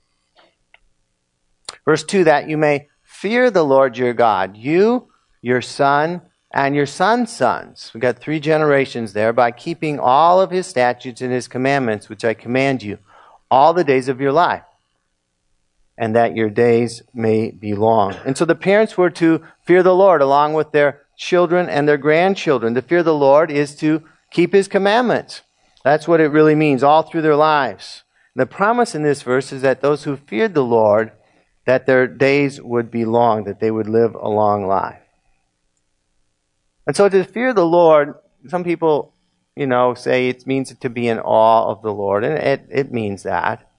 Verse 1.85 2.03
2 2.03 2.23
that 2.25 2.49
you 2.49 2.57
may 2.57 2.87
fear 3.03 3.49
the 3.49 3.63
Lord 3.63 3.97
your 3.97 4.13
God, 4.13 4.57
you, 4.57 5.09
your 5.41 5.61
son, 5.61 6.21
and 6.53 6.75
your 6.75 6.85
son's 6.85 7.31
sons. 7.31 7.91
We've 7.93 8.01
got 8.01 8.19
three 8.19 8.39
generations 8.39 9.13
there 9.13 9.33
by 9.33 9.51
keeping 9.51 9.99
all 9.99 10.41
of 10.41 10.51
his 10.51 10.67
statutes 10.67 11.21
and 11.21 11.31
his 11.31 11.47
commandments, 11.47 12.09
which 12.09 12.25
I 12.25 12.33
command 12.33 12.83
you, 12.83 12.97
all 13.49 13.73
the 13.73 13.83
days 13.83 14.07
of 14.07 14.19
your 14.19 14.31
life, 14.31 14.63
and 15.97 16.15
that 16.15 16.35
your 16.35 16.49
days 16.49 17.03
may 17.13 17.51
be 17.51 17.73
long. 17.73 18.15
And 18.25 18.37
so 18.37 18.45
the 18.45 18.55
parents 18.55 18.97
were 18.97 19.09
to 19.11 19.43
fear 19.65 19.81
the 19.83 19.95
Lord 19.95 20.21
along 20.21 20.53
with 20.53 20.71
their 20.71 21.01
children 21.17 21.69
and 21.69 21.87
their 21.87 21.97
grandchildren. 21.97 22.73
To 22.73 22.81
fear 22.81 23.03
the 23.03 23.13
Lord 23.13 23.51
is 23.51 23.75
to 23.77 24.03
keep 24.31 24.53
his 24.53 24.67
commandments. 24.67 25.41
That's 25.83 26.07
what 26.07 26.19
it 26.19 26.27
really 26.29 26.55
means, 26.55 26.83
all 26.83 27.03
through 27.03 27.21
their 27.21 27.35
lives. 27.35 28.03
The 28.35 28.45
promise 28.45 28.95
in 28.95 29.03
this 29.03 29.23
verse 29.23 29.51
is 29.51 29.61
that 29.61 29.81
those 29.81 30.03
who 30.03 30.15
feared 30.15 30.53
the 30.53 30.63
Lord, 30.63 31.11
that 31.65 31.85
their 31.85 32.07
days 32.07 32.61
would 32.61 32.89
be 32.89 33.05
long, 33.05 33.43
that 33.43 33.59
they 33.59 33.71
would 33.71 33.89
live 33.89 34.15
a 34.15 34.29
long 34.29 34.65
life. 34.65 35.01
And 36.91 36.95
so 36.97 37.07
to 37.07 37.23
fear 37.23 37.53
the 37.53 37.65
Lord, 37.65 38.15
some 38.49 38.65
people, 38.65 39.13
you 39.55 39.65
know, 39.65 39.93
say 39.93 40.27
it 40.27 40.45
means 40.45 40.75
to 40.75 40.89
be 40.89 41.07
in 41.07 41.19
awe 41.19 41.71
of 41.71 41.81
the 41.81 41.93
Lord, 41.93 42.25
and 42.25 42.37
it, 42.37 42.67
it 42.69 42.91
means 42.91 43.23
that. 43.23 43.71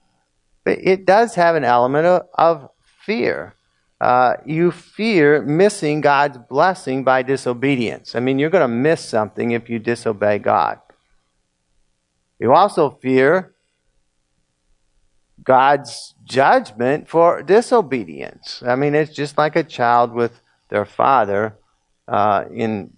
But 0.63 0.79
it 0.81 1.05
does 1.05 1.35
have 1.35 1.55
an 1.55 1.63
element 1.63 2.07
of, 2.07 2.23
of 2.33 2.69
fear. 3.05 3.53
Uh, 4.01 4.37
you 4.47 4.71
fear 4.71 5.43
missing 5.43 6.01
God's 6.01 6.39
blessing 6.49 7.03
by 7.03 7.21
disobedience. 7.21 8.15
I 8.15 8.19
mean, 8.19 8.39
you're 8.39 8.49
going 8.49 8.67
to 8.67 8.67
miss 8.67 9.05
something 9.05 9.51
if 9.51 9.69
you 9.69 9.77
disobey 9.77 10.39
God. 10.39 10.79
You 12.39 12.51
also 12.51 12.89
fear 12.99 13.53
God's 15.43 16.15
judgment 16.23 17.07
for 17.07 17.43
disobedience. 17.43 18.63
I 18.65 18.75
mean, 18.75 18.95
it's 18.95 19.13
just 19.13 19.37
like 19.37 19.55
a 19.55 19.63
child 19.63 20.13
with 20.13 20.41
their 20.69 20.85
father 20.85 21.59
uh, 22.07 22.45
in 22.51 22.91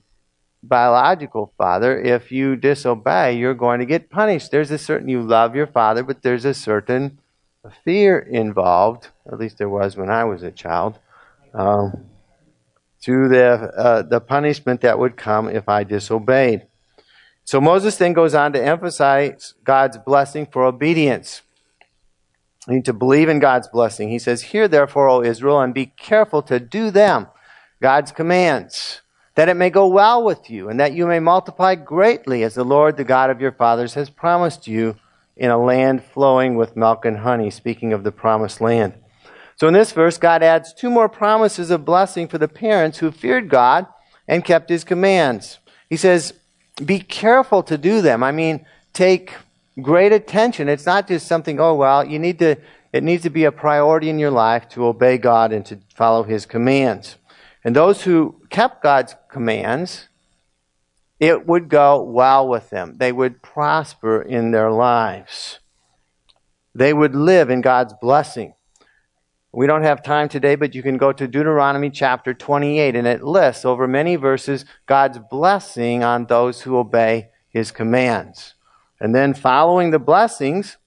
biological 0.67 1.53
father, 1.57 1.99
if 1.99 2.31
you 2.31 2.55
disobey, 2.55 3.37
you're 3.37 3.53
going 3.53 3.79
to 3.79 3.85
get 3.85 4.09
punished. 4.09 4.51
There's 4.51 4.71
a 4.71 4.77
certain, 4.77 5.07
you 5.07 5.21
love 5.21 5.55
your 5.55 5.67
father, 5.67 6.03
but 6.03 6.21
there's 6.21 6.45
a 6.45 6.53
certain 6.53 7.19
fear 7.83 8.19
involved, 8.19 9.09
at 9.31 9.39
least 9.39 9.57
there 9.57 9.69
was 9.69 9.97
when 9.97 10.09
I 10.09 10.23
was 10.23 10.43
a 10.43 10.51
child, 10.51 10.99
um, 11.53 12.05
to 13.01 13.27
the, 13.27 13.71
uh, 13.77 14.01
the 14.01 14.19
punishment 14.19 14.81
that 14.81 14.99
would 14.99 15.15
come 15.15 15.47
if 15.47 15.69
I 15.69 15.83
disobeyed. 15.83 16.67
So 17.43 17.61
Moses 17.61 17.97
then 17.97 18.13
goes 18.13 18.33
on 18.33 18.53
to 18.53 18.63
emphasize 18.63 19.53
God's 19.63 19.97
blessing 19.99 20.47
for 20.47 20.65
obedience. 20.65 21.43
You 22.67 22.75
need 22.75 22.85
to 22.85 22.93
believe 22.93 23.29
in 23.29 23.39
God's 23.39 23.67
blessing. 23.67 24.09
He 24.09 24.17
says, 24.17 24.41
Hear 24.41 24.67
therefore, 24.67 25.07
O 25.07 25.21
Israel, 25.21 25.61
and 25.61 25.73
be 25.73 25.85
careful 25.85 26.41
to 26.43 26.59
do 26.59 26.89
them, 26.89 27.27
God's 27.79 28.11
commands 28.11 29.01
that 29.35 29.49
it 29.49 29.55
may 29.55 29.69
go 29.69 29.87
well 29.87 30.23
with 30.23 30.49
you, 30.49 30.69
and 30.69 30.79
that 30.79 30.93
you 30.93 31.05
may 31.05 31.19
multiply 31.19 31.75
greatly, 31.75 32.43
as 32.43 32.55
the 32.55 32.63
Lord, 32.63 32.97
the 32.97 33.03
God 33.03 33.29
of 33.29 33.41
your 33.41 33.51
fathers, 33.51 33.93
has 33.93 34.09
promised 34.09 34.67
you 34.67 34.95
in 35.35 35.51
a 35.51 35.57
land 35.57 36.03
flowing 36.03 36.55
with 36.55 36.77
milk 36.77 37.05
and 37.05 37.17
honey, 37.17 37.49
speaking 37.49 37.91
of 37.91 38.03
the 38.03 38.11
promised 38.11 38.61
land. 38.61 38.93
So 39.57 39.67
in 39.67 39.73
this 39.73 39.91
verse, 39.91 40.17
God 40.17 40.43
adds 40.43 40.73
two 40.73 40.89
more 40.89 41.09
promises 41.09 41.69
of 41.69 41.85
blessing 41.85 42.27
for 42.27 42.37
the 42.37 42.47
parents 42.47 42.99
who 42.99 43.11
feared 43.11 43.49
God 43.49 43.87
and 44.27 44.43
kept 44.43 44.69
his 44.69 44.83
commands. 44.83 45.59
He 45.89 45.97
says, 45.97 46.33
be 46.83 46.99
careful 46.99 47.63
to 47.63 47.77
do 47.77 48.01
them. 48.01 48.23
I 48.23 48.31
mean, 48.31 48.65
take 48.93 49.33
great 49.81 50.11
attention. 50.11 50.67
It's 50.67 50.85
not 50.85 51.07
just 51.07 51.27
something, 51.27 51.59
oh, 51.59 51.75
well, 51.75 52.05
you 52.05 52.19
need 52.19 52.39
to, 52.39 52.57
it 52.91 53.03
needs 53.03 53.23
to 53.23 53.29
be 53.29 53.43
a 53.43 53.51
priority 53.51 54.09
in 54.09 54.19
your 54.19 54.31
life 54.31 54.67
to 54.69 54.85
obey 54.85 55.17
God 55.17 55.51
and 55.51 55.65
to 55.67 55.79
follow 55.93 56.23
his 56.23 56.45
commands. 56.45 57.17
And 57.65 57.75
those 57.75 58.03
who 58.03 58.41
kept 58.51 58.83
God's 58.83 59.15
commands, 59.27 60.07
it 61.19 61.47
would 61.47 61.67
go 61.67 62.03
well 62.03 62.47
with 62.47 62.69
them. 62.69 62.97
They 62.97 63.11
would 63.11 63.41
prosper 63.41 64.21
in 64.21 64.51
their 64.51 64.71
lives. 64.71 65.59
They 66.75 66.93
would 66.93 67.15
live 67.15 67.49
in 67.49 67.61
God's 67.61 67.95
blessing. 67.99 68.53
We 69.51 69.65
don't 69.65 69.83
have 69.83 70.03
time 70.03 70.29
today, 70.29 70.55
but 70.55 70.75
you 70.75 70.83
can 70.83 70.97
go 70.97 71.11
to 71.13 71.27
Deuteronomy 71.27 71.89
chapter 71.89 72.35
28, 72.35 72.95
and 72.95 73.07
it 73.07 73.23
lists 73.23 73.65
over 73.65 73.87
many 73.87 74.15
verses 74.15 74.65
God's 74.85 75.17
blessing 75.17 76.03
on 76.03 76.25
those 76.25 76.61
who 76.61 76.77
obey 76.77 77.29
his 77.49 77.71
commands. 77.71 78.53
And 78.99 79.15
then 79.15 79.33
following 79.33 79.89
the 79.89 79.97
blessings 79.99 80.77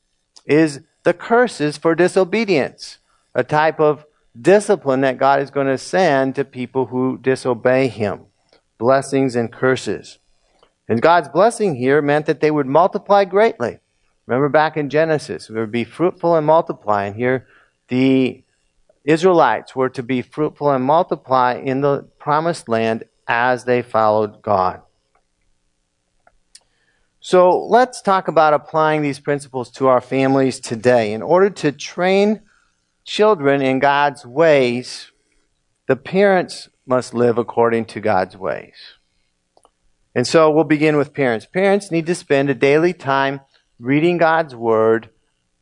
is 0.44 0.82
the 1.02 1.14
curses 1.14 1.76
for 1.76 1.96
disobedience, 1.96 2.98
a 3.34 3.42
type 3.42 3.80
of 3.80 4.04
discipline 4.40 5.00
that 5.02 5.18
God 5.18 5.40
is 5.40 5.50
going 5.50 5.66
to 5.66 5.78
send 5.78 6.34
to 6.34 6.44
people 6.44 6.86
who 6.86 7.18
disobey 7.18 7.88
Him 7.88 8.26
blessings 8.78 9.34
and 9.34 9.52
curses. 9.52 10.18
And 10.88 11.02
God's 11.02 11.28
blessing 11.28 11.74
here 11.74 12.00
meant 12.00 12.26
that 12.26 12.40
they 12.40 12.50
would 12.50 12.66
multiply 12.66 13.24
greatly. 13.24 13.80
Remember 14.26 14.48
back 14.48 14.76
in 14.76 14.88
Genesis, 14.88 15.50
we 15.50 15.58
would 15.58 15.72
be 15.72 15.84
fruitful 15.84 16.36
and 16.36 16.46
multiply. 16.46 17.04
And 17.04 17.16
here 17.16 17.46
the 17.88 18.44
Israelites 19.04 19.74
were 19.74 19.88
to 19.90 20.02
be 20.02 20.22
fruitful 20.22 20.70
and 20.70 20.84
multiply 20.84 21.54
in 21.54 21.80
the 21.80 22.02
promised 22.18 22.68
land 22.68 23.04
as 23.26 23.64
they 23.64 23.82
followed 23.82 24.42
God. 24.42 24.82
So 27.20 27.58
let's 27.58 28.00
talk 28.00 28.28
about 28.28 28.54
applying 28.54 29.02
these 29.02 29.18
principles 29.18 29.70
to 29.72 29.88
our 29.88 30.00
families 30.00 30.60
today. 30.60 31.12
In 31.12 31.20
order 31.20 31.50
to 31.50 31.72
train 31.72 32.42
children 33.08 33.62
in 33.62 33.78
God's 33.78 34.26
ways, 34.26 35.12
the 35.86 35.96
parents 35.96 36.68
must 36.86 37.14
live 37.14 37.38
according 37.38 37.86
to 37.86 38.00
God's 38.00 38.36
ways. 38.36 38.74
And 40.14 40.26
so 40.26 40.50
we'll 40.50 40.64
begin 40.64 40.98
with 40.98 41.14
parents. 41.14 41.46
Parents 41.46 41.90
need 41.90 42.04
to 42.04 42.14
spend 42.14 42.50
a 42.50 42.54
daily 42.54 42.92
time 42.92 43.40
reading 43.80 44.18
God's 44.18 44.54
Word 44.54 45.08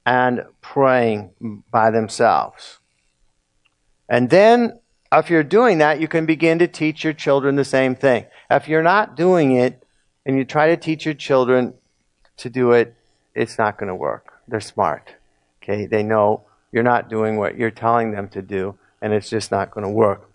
and 0.04 0.44
praying 0.60 1.30
by 1.70 1.92
themselves. 1.92 2.78
And 4.08 4.28
then, 4.28 4.80
if 5.12 5.30
you're 5.30 5.44
doing 5.44 5.78
that, 5.78 6.00
you 6.00 6.08
can 6.08 6.26
begin 6.26 6.58
to 6.58 6.66
teach 6.66 7.04
your 7.04 7.12
children 7.12 7.54
the 7.54 7.64
same 7.64 7.94
thing. 7.94 8.26
If 8.50 8.66
you're 8.66 8.82
not 8.82 9.14
doing 9.14 9.52
it 9.52 9.84
and 10.24 10.36
you 10.36 10.44
try 10.44 10.68
to 10.68 10.76
teach 10.76 11.04
your 11.04 11.14
children 11.14 11.74
to 12.38 12.50
do 12.50 12.72
it, 12.72 12.96
it's 13.36 13.56
not 13.56 13.78
going 13.78 13.88
to 13.88 13.94
work. 13.94 14.32
They're 14.48 14.60
smart. 14.60 15.14
Okay? 15.62 15.86
They 15.86 16.02
know 16.02 16.45
you're 16.72 16.82
not 16.82 17.08
doing 17.08 17.36
what 17.36 17.56
you're 17.56 17.70
telling 17.70 18.12
them 18.12 18.28
to 18.30 18.42
do, 18.42 18.76
and 19.00 19.12
it's 19.12 19.30
just 19.30 19.50
not 19.50 19.70
going 19.70 19.84
to 19.84 19.92
work. 19.92 20.30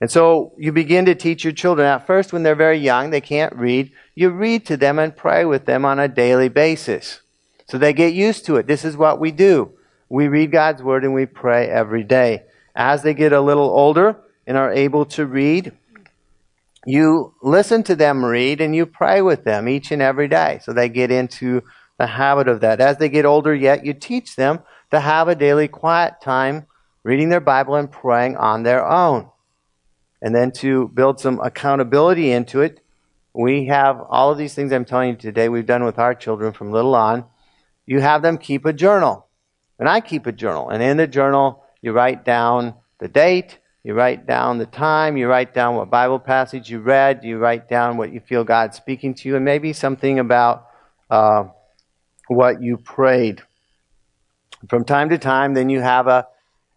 And 0.00 0.10
so 0.10 0.52
you 0.58 0.72
begin 0.72 1.06
to 1.06 1.14
teach 1.14 1.44
your 1.44 1.52
children. 1.52 1.86
At 1.86 2.06
first, 2.06 2.32
when 2.32 2.42
they're 2.42 2.54
very 2.54 2.78
young, 2.78 3.10
they 3.10 3.20
can't 3.20 3.54
read. 3.54 3.92
You 4.14 4.30
read 4.30 4.66
to 4.66 4.76
them 4.76 4.98
and 4.98 5.16
pray 5.16 5.44
with 5.44 5.66
them 5.66 5.84
on 5.84 5.98
a 5.98 6.08
daily 6.08 6.48
basis. 6.48 7.20
So 7.68 7.78
they 7.78 7.92
get 7.92 8.12
used 8.12 8.44
to 8.46 8.56
it. 8.56 8.66
This 8.66 8.84
is 8.84 8.96
what 8.96 9.18
we 9.18 9.30
do. 9.30 9.72
We 10.08 10.28
read 10.28 10.52
God's 10.52 10.82
Word 10.82 11.04
and 11.04 11.14
we 11.14 11.26
pray 11.26 11.68
every 11.68 12.04
day. 12.04 12.42
As 12.74 13.02
they 13.02 13.14
get 13.14 13.32
a 13.32 13.40
little 13.40 13.70
older 13.70 14.16
and 14.46 14.56
are 14.56 14.72
able 14.72 15.06
to 15.06 15.24
read, 15.24 15.72
you 16.84 17.34
listen 17.42 17.82
to 17.84 17.96
them 17.96 18.24
read 18.24 18.60
and 18.60 18.76
you 18.76 18.84
pray 18.84 19.22
with 19.22 19.44
them 19.44 19.68
each 19.68 19.90
and 19.90 20.02
every 20.02 20.28
day. 20.28 20.60
So 20.62 20.72
they 20.72 20.88
get 20.88 21.10
into 21.10 21.62
the 21.98 22.06
habit 22.06 22.48
of 22.48 22.60
that. 22.60 22.80
As 22.80 22.98
they 22.98 23.08
get 23.08 23.24
older 23.24 23.54
yet, 23.54 23.86
you 23.86 23.94
teach 23.94 24.36
them 24.36 24.60
to 24.94 25.00
have 25.00 25.28
a 25.28 25.34
daily 25.34 25.68
quiet 25.68 26.14
time 26.22 26.66
reading 27.02 27.28
their 27.28 27.40
Bible 27.40 27.74
and 27.74 27.90
praying 27.90 28.36
on 28.36 28.62
their 28.62 28.84
own. 28.84 29.28
and 30.24 30.34
then 30.34 30.50
to 30.50 30.88
build 30.88 31.20
some 31.20 31.38
accountability 31.40 32.32
into 32.32 32.62
it. 32.62 32.80
We 33.34 33.66
have 33.66 34.00
all 34.08 34.32
of 34.32 34.38
these 34.38 34.54
things 34.54 34.72
I'm 34.72 34.86
telling 34.86 35.10
you 35.10 35.16
today, 35.16 35.50
we've 35.50 35.66
done 35.66 35.84
with 35.84 35.98
our 35.98 36.14
children 36.14 36.54
from 36.54 36.72
little 36.72 36.94
on. 36.94 37.26
You 37.84 38.00
have 38.00 38.22
them 38.22 38.38
keep 38.38 38.64
a 38.64 38.72
journal. 38.72 39.26
And 39.78 39.86
I 39.86 40.00
keep 40.00 40.26
a 40.26 40.32
journal. 40.32 40.70
And 40.70 40.82
in 40.82 40.96
the 40.96 41.06
journal, 41.06 41.62
you 41.82 41.92
write 41.92 42.24
down 42.24 42.74
the 43.00 43.08
date, 43.08 43.58
you 43.82 43.92
write 43.92 44.26
down 44.26 44.56
the 44.56 44.64
time, 44.64 45.18
you 45.18 45.28
write 45.28 45.52
down 45.52 45.76
what 45.76 45.90
Bible 45.90 46.18
passage 46.18 46.70
you 46.70 46.80
read, 46.80 47.22
you 47.22 47.36
write 47.36 47.68
down 47.68 47.98
what 47.98 48.10
you 48.10 48.20
feel 48.20 48.44
God's 48.44 48.78
speaking 48.78 49.12
to 49.16 49.28
you, 49.28 49.36
and 49.36 49.44
maybe 49.44 49.74
something 49.74 50.18
about 50.18 50.68
uh, 51.10 51.44
what 52.28 52.62
you 52.62 52.78
prayed. 52.78 53.42
From 54.68 54.84
time 54.84 55.08
to 55.10 55.18
time, 55.18 55.54
then 55.54 55.68
you 55.68 55.80
have 55.80 56.06
a 56.06 56.26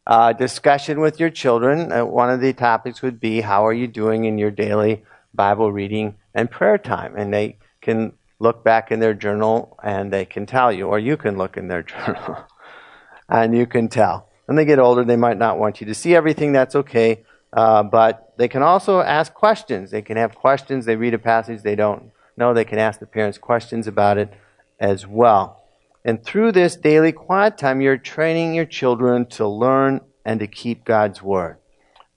uh, 0.05 0.33
discussion 0.33 0.99
with 0.99 1.19
your 1.19 1.29
children. 1.29 1.91
Uh, 1.91 2.05
one 2.05 2.29
of 2.29 2.41
the 2.41 2.53
topics 2.53 3.01
would 3.01 3.19
be 3.19 3.41
how 3.41 3.65
are 3.65 3.73
you 3.73 3.87
doing 3.87 4.25
in 4.25 4.37
your 4.37 4.51
daily 4.51 5.03
Bible 5.33 5.71
reading 5.71 6.15
and 6.33 6.49
prayer 6.49 6.77
time? 6.77 7.15
And 7.15 7.33
they 7.33 7.57
can 7.81 8.13
look 8.39 8.63
back 8.63 8.91
in 8.91 8.99
their 8.99 9.13
journal 9.13 9.77
and 9.83 10.11
they 10.11 10.25
can 10.25 10.45
tell 10.45 10.71
you, 10.71 10.87
or 10.87 10.97
you 10.99 11.17
can 11.17 11.37
look 11.37 11.57
in 11.57 11.67
their 11.67 11.83
journal 11.93 12.37
and 13.29 13.55
you 13.55 13.65
can 13.65 13.89
tell. 13.89 14.29
When 14.45 14.55
they 14.55 14.65
get 14.65 14.79
older, 14.79 15.03
they 15.03 15.17
might 15.17 15.37
not 15.37 15.59
want 15.59 15.81
you 15.81 15.87
to 15.87 15.93
see 15.93 16.15
everything. 16.15 16.53
That's 16.53 16.75
okay. 16.75 17.23
Uh, 17.51 17.83
but 17.83 18.33
they 18.37 18.47
can 18.47 18.63
also 18.63 19.01
ask 19.01 19.33
questions. 19.33 19.91
They 19.91 20.01
can 20.01 20.17
have 20.17 20.35
questions. 20.35 20.85
They 20.85 20.95
read 20.95 21.13
a 21.13 21.19
passage 21.19 21.61
they 21.61 21.75
don't 21.75 22.11
know. 22.37 22.53
They 22.53 22.65
can 22.65 22.79
ask 22.79 22.99
the 22.99 23.05
parents 23.05 23.37
questions 23.37 23.87
about 23.87 24.17
it 24.17 24.33
as 24.79 25.05
well. 25.05 25.66
And 26.05 26.23
through 26.23 26.53
this 26.53 26.75
daily 26.75 27.11
quiet 27.11 27.57
time, 27.57 27.81
you're 27.81 27.97
training 27.97 28.55
your 28.55 28.65
children 28.65 29.25
to 29.27 29.47
learn 29.47 30.01
and 30.23 30.39
to 30.39 30.47
keep 30.47 30.85
God's 30.85 31.21
Word. 31.21 31.57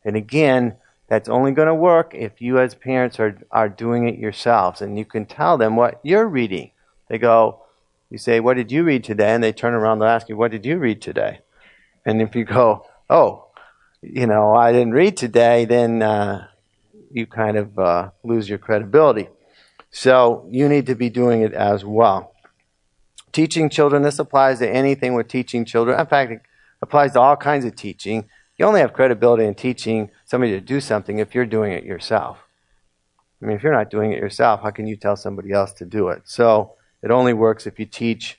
And 0.05 0.17
again, 0.17 0.77
that's 1.09 1.29
only 1.29 1.53
going 1.53 1.69
to 1.69 1.75
work 1.75 2.15
if 2.15 2.41
you 2.41 2.59
as 2.59 2.75
parents 2.75 3.19
are, 3.19 3.37
are 3.51 3.69
doing 3.69 4.09
it 4.09 4.19
yourselves. 4.19 4.81
And 4.81 4.97
you 4.97 5.05
can 5.05 5.27
tell 5.27 5.59
them 5.59 5.75
what 5.75 6.01
you're 6.05 6.29
reading. 6.29 6.71
They 7.09 7.19
go, 7.19 7.63
you 8.11 8.19
say, 8.19 8.41
What 8.41 8.57
did 8.57 8.71
you 8.71 8.85
read 8.85 9.05
today? 9.05 9.35
And 9.35 9.43
they 9.43 9.53
turn 9.53 9.75
around 9.75 10.03
and 10.03 10.11
ask 10.11 10.29
you, 10.29 10.37
What 10.37 10.51
did 10.51 10.65
you 10.65 10.79
read 10.79 11.03
today? 11.03 11.41
And 12.05 12.23
if 12.23 12.35
you 12.35 12.45
go, 12.45 12.87
Oh, 13.09 13.47
you 14.03 14.27
know, 14.27 14.55
I 14.55 14.73
didn't 14.73 14.93
read 14.93 15.17
today, 15.17 15.65
then 15.65 16.03
uh, 16.03 16.47
you 17.11 17.27
kind 17.27 17.57
of 17.57 17.79
uh, 17.79 18.11
lose 18.23 18.49
your 18.49 18.59
credibility. 18.59 19.29
So 19.91 20.47
you 20.49 20.69
need 20.69 20.87
to 20.87 20.95
be 20.95 21.11
doing 21.11 21.43
it 21.43 21.53
as 21.53 21.85
well. 21.85 22.35
Teaching 23.33 23.69
children, 23.69 24.03
this 24.03 24.19
applies 24.19 24.59
to 24.59 24.69
anything 24.69 25.15
with 25.15 25.29
teaching 25.29 25.65
children. 25.65 25.99
In 25.99 26.07
fact, 26.07 26.33
it 26.33 26.43
applies 26.83 27.13
to 27.13 27.21
all 27.21 27.37
kinds 27.37 27.65
of 27.65 27.77
teaching. 27.77 28.29
You 28.59 28.67
only 28.67 28.81
have 28.81 28.93
credibility 28.93 29.45
in 29.45 29.55
teaching 29.55 30.11
somebody 30.25 30.53
to 30.53 30.61
do 30.61 30.81
something 30.81 31.19
if 31.19 31.35
you're 31.35 31.47
doing 31.47 31.73
it 31.73 31.85
yourself. 31.85 32.39
I 33.43 33.47
mean, 33.47 33.57
if 33.57 33.63
you're 33.63 33.73
not 33.73 33.91
doing 33.91 34.13
it 34.13 34.19
yourself, 34.19 34.61
how 34.63 34.71
can 34.71 34.87
you 34.87 34.97
tell 34.97 35.17
somebody 35.17 35.53
else 35.53 35.73
to 35.75 35.85
do 35.85 36.09
it? 36.09 36.23
So 36.25 36.75
it 37.03 37.11
only 37.11 37.33
works 37.33 37.67
if 37.67 37.79
you 37.79 37.87
teach 37.87 38.39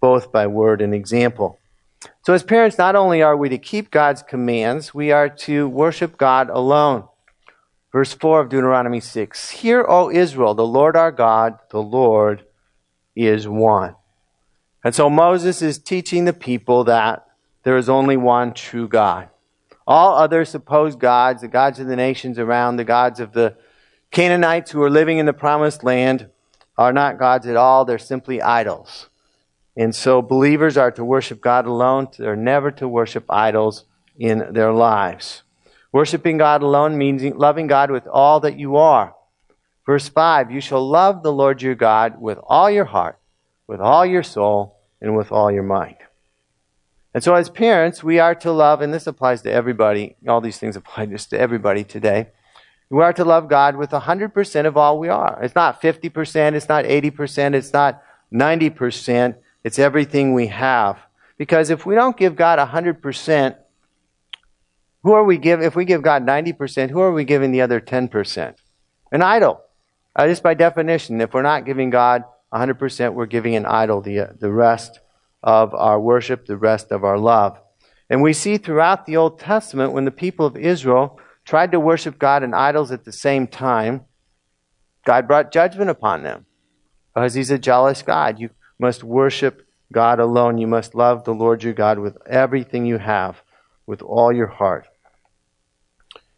both 0.00 0.30
by 0.30 0.46
word 0.46 0.80
and 0.80 0.94
example. 0.94 1.58
So, 2.24 2.32
as 2.32 2.42
parents, 2.42 2.78
not 2.78 2.94
only 2.94 3.22
are 3.22 3.36
we 3.36 3.48
to 3.48 3.58
keep 3.58 3.90
God's 3.90 4.22
commands, 4.22 4.94
we 4.94 5.10
are 5.10 5.28
to 5.28 5.68
worship 5.68 6.16
God 6.16 6.48
alone. 6.48 7.08
Verse 7.90 8.12
4 8.12 8.40
of 8.40 8.48
Deuteronomy 8.50 9.00
6 9.00 9.50
Hear, 9.50 9.84
O 9.88 10.10
Israel, 10.10 10.54
the 10.54 10.66
Lord 10.66 10.94
our 10.94 11.10
God, 11.10 11.58
the 11.70 11.82
Lord 11.82 12.44
is 13.16 13.48
one. 13.48 13.96
And 14.84 14.94
so 14.94 15.10
Moses 15.10 15.62
is 15.62 15.78
teaching 15.78 16.24
the 16.24 16.32
people 16.32 16.84
that 16.84 17.26
there 17.62 17.76
is 17.76 17.88
only 17.88 18.16
one 18.16 18.54
true 18.54 18.88
God. 18.88 19.28
All 19.86 20.16
other 20.16 20.44
supposed 20.44 20.98
gods, 20.98 21.40
the 21.40 21.48
gods 21.48 21.78
of 21.80 21.86
the 21.86 21.96
nations 21.96 22.38
around, 22.38 22.76
the 22.76 22.84
gods 22.84 23.20
of 23.20 23.32
the 23.32 23.56
Canaanites 24.10 24.70
who 24.70 24.82
are 24.82 24.90
living 24.90 25.18
in 25.18 25.26
the 25.26 25.32
promised 25.32 25.82
land, 25.82 26.28
are 26.76 26.92
not 26.92 27.18
gods 27.18 27.46
at 27.46 27.56
all. 27.56 27.84
They're 27.84 27.98
simply 27.98 28.40
idols. 28.40 29.08
And 29.76 29.94
so 29.94 30.22
believers 30.22 30.76
are 30.76 30.90
to 30.92 31.04
worship 31.04 31.40
God 31.40 31.66
alone. 31.66 32.08
They're 32.16 32.36
never 32.36 32.70
to 32.72 32.88
worship 32.88 33.24
idols 33.28 33.84
in 34.16 34.52
their 34.52 34.72
lives. 34.72 35.42
Worshiping 35.92 36.38
God 36.38 36.62
alone 36.62 36.98
means 36.98 37.22
loving 37.22 37.66
God 37.66 37.90
with 37.90 38.06
all 38.06 38.40
that 38.40 38.58
you 38.58 38.76
are. 38.76 39.14
Verse 39.86 40.08
5 40.08 40.50
You 40.50 40.60
shall 40.60 40.86
love 40.86 41.22
the 41.22 41.32
Lord 41.32 41.62
your 41.62 41.74
God 41.74 42.20
with 42.20 42.38
all 42.42 42.70
your 42.70 42.84
heart, 42.84 43.18
with 43.68 43.80
all 43.80 44.04
your 44.04 44.24
soul, 44.24 44.78
and 45.00 45.16
with 45.16 45.30
all 45.30 45.52
your 45.52 45.62
mind. 45.62 45.96
And 47.14 47.22
so, 47.22 47.34
as 47.34 47.48
parents, 47.48 48.02
we 48.02 48.18
are 48.18 48.34
to 48.36 48.50
love, 48.50 48.80
and 48.80 48.92
this 48.92 49.06
applies 49.06 49.42
to 49.42 49.52
everybody, 49.52 50.16
all 50.26 50.40
these 50.40 50.58
things 50.58 50.74
apply 50.82 51.06
just 51.06 51.30
to 51.30 51.38
everybody 51.38 51.84
today. 51.84 52.28
We 52.90 53.02
are 53.02 53.12
to 53.12 53.24
love 53.24 53.48
God 53.48 53.76
with 53.76 53.90
100% 53.90 54.66
of 54.66 54.76
all 54.76 54.98
we 54.98 55.08
are. 55.08 55.38
It's 55.42 55.54
not 55.54 55.80
50%, 55.80 56.54
it's 56.54 56.68
not 56.68 56.86
80%, 56.86 57.54
it's 57.54 57.72
not 57.72 58.02
90%, 58.32 59.36
it's 59.62 59.78
everything 59.78 60.32
we 60.32 60.46
have. 60.46 60.98
Because 61.36 61.68
if 61.70 61.84
we 61.84 61.94
don't 61.94 62.16
give 62.16 62.34
God 62.34 62.58
100%, 62.58 63.56
who 65.02 65.12
are 65.12 65.24
we 65.24 65.36
give? 65.38 65.60
If 65.60 65.76
we 65.76 65.84
give 65.84 66.02
God 66.02 66.24
90%, 66.26 66.90
who 66.90 67.00
are 67.00 67.12
we 67.12 67.24
giving 67.24 67.52
the 67.52 67.60
other 67.60 67.80
10%? 67.80 68.54
An 69.12 69.22
idol. 69.22 69.60
Uh, 70.16 70.26
just 70.26 70.42
by 70.42 70.54
definition, 70.54 71.20
if 71.20 71.32
we're 71.32 71.42
not 71.42 71.64
giving 71.64 71.90
God 71.90 72.24
100%, 72.52 73.14
we're 73.14 73.26
giving 73.26 73.56
an 73.56 73.66
idol 73.66 74.00
the, 74.00 74.36
the 74.38 74.50
rest 74.50 75.00
of 75.42 75.74
our 75.74 76.00
worship, 76.00 76.46
the 76.46 76.56
rest 76.56 76.90
of 76.90 77.04
our 77.04 77.18
love. 77.18 77.58
And 78.10 78.22
we 78.22 78.32
see 78.32 78.56
throughout 78.56 79.06
the 79.06 79.16
Old 79.16 79.38
Testament 79.38 79.92
when 79.92 80.04
the 80.04 80.10
people 80.10 80.46
of 80.46 80.56
Israel 80.56 81.20
tried 81.44 81.72
to 81.72 81.80
worship 81.80 82.18
God 82.18 82.42
and 82.42 82.54
idols 82.54 82.90
at 82.90 83.04
the 83.04 83.12
same 83.12 83.46
time, 83.46 84.04
God 85.04 85.26
brought 85.26 85.52
judgment 85.52 85.90
upon 85.90 86.22
them 86.22 86.46
because 87.14 87.34
He's 87.34 87.50
a 87.50 87.58
jealous 87.58 88.02
God. 88.02 88.38
You 88.38 88.50
must 88.78 89.04
worship 89.04 89.66
God 89.92 90.20
alone. 90.20 90.58
You 90.58 90.66
must 90.66 90.94
love 90.94 91.24
the 91.24 91.32
Lord 91.32 91.62
your 91.62 91.72
God 91.72 91.98
with 91.98 92.16
everything 92.26 92.86
you 92.86 92.98
have, 92.98 93.42
with 93.86 94.02
all 94.02 94.32
your 94.32 94.46
heart. 94.46 94.86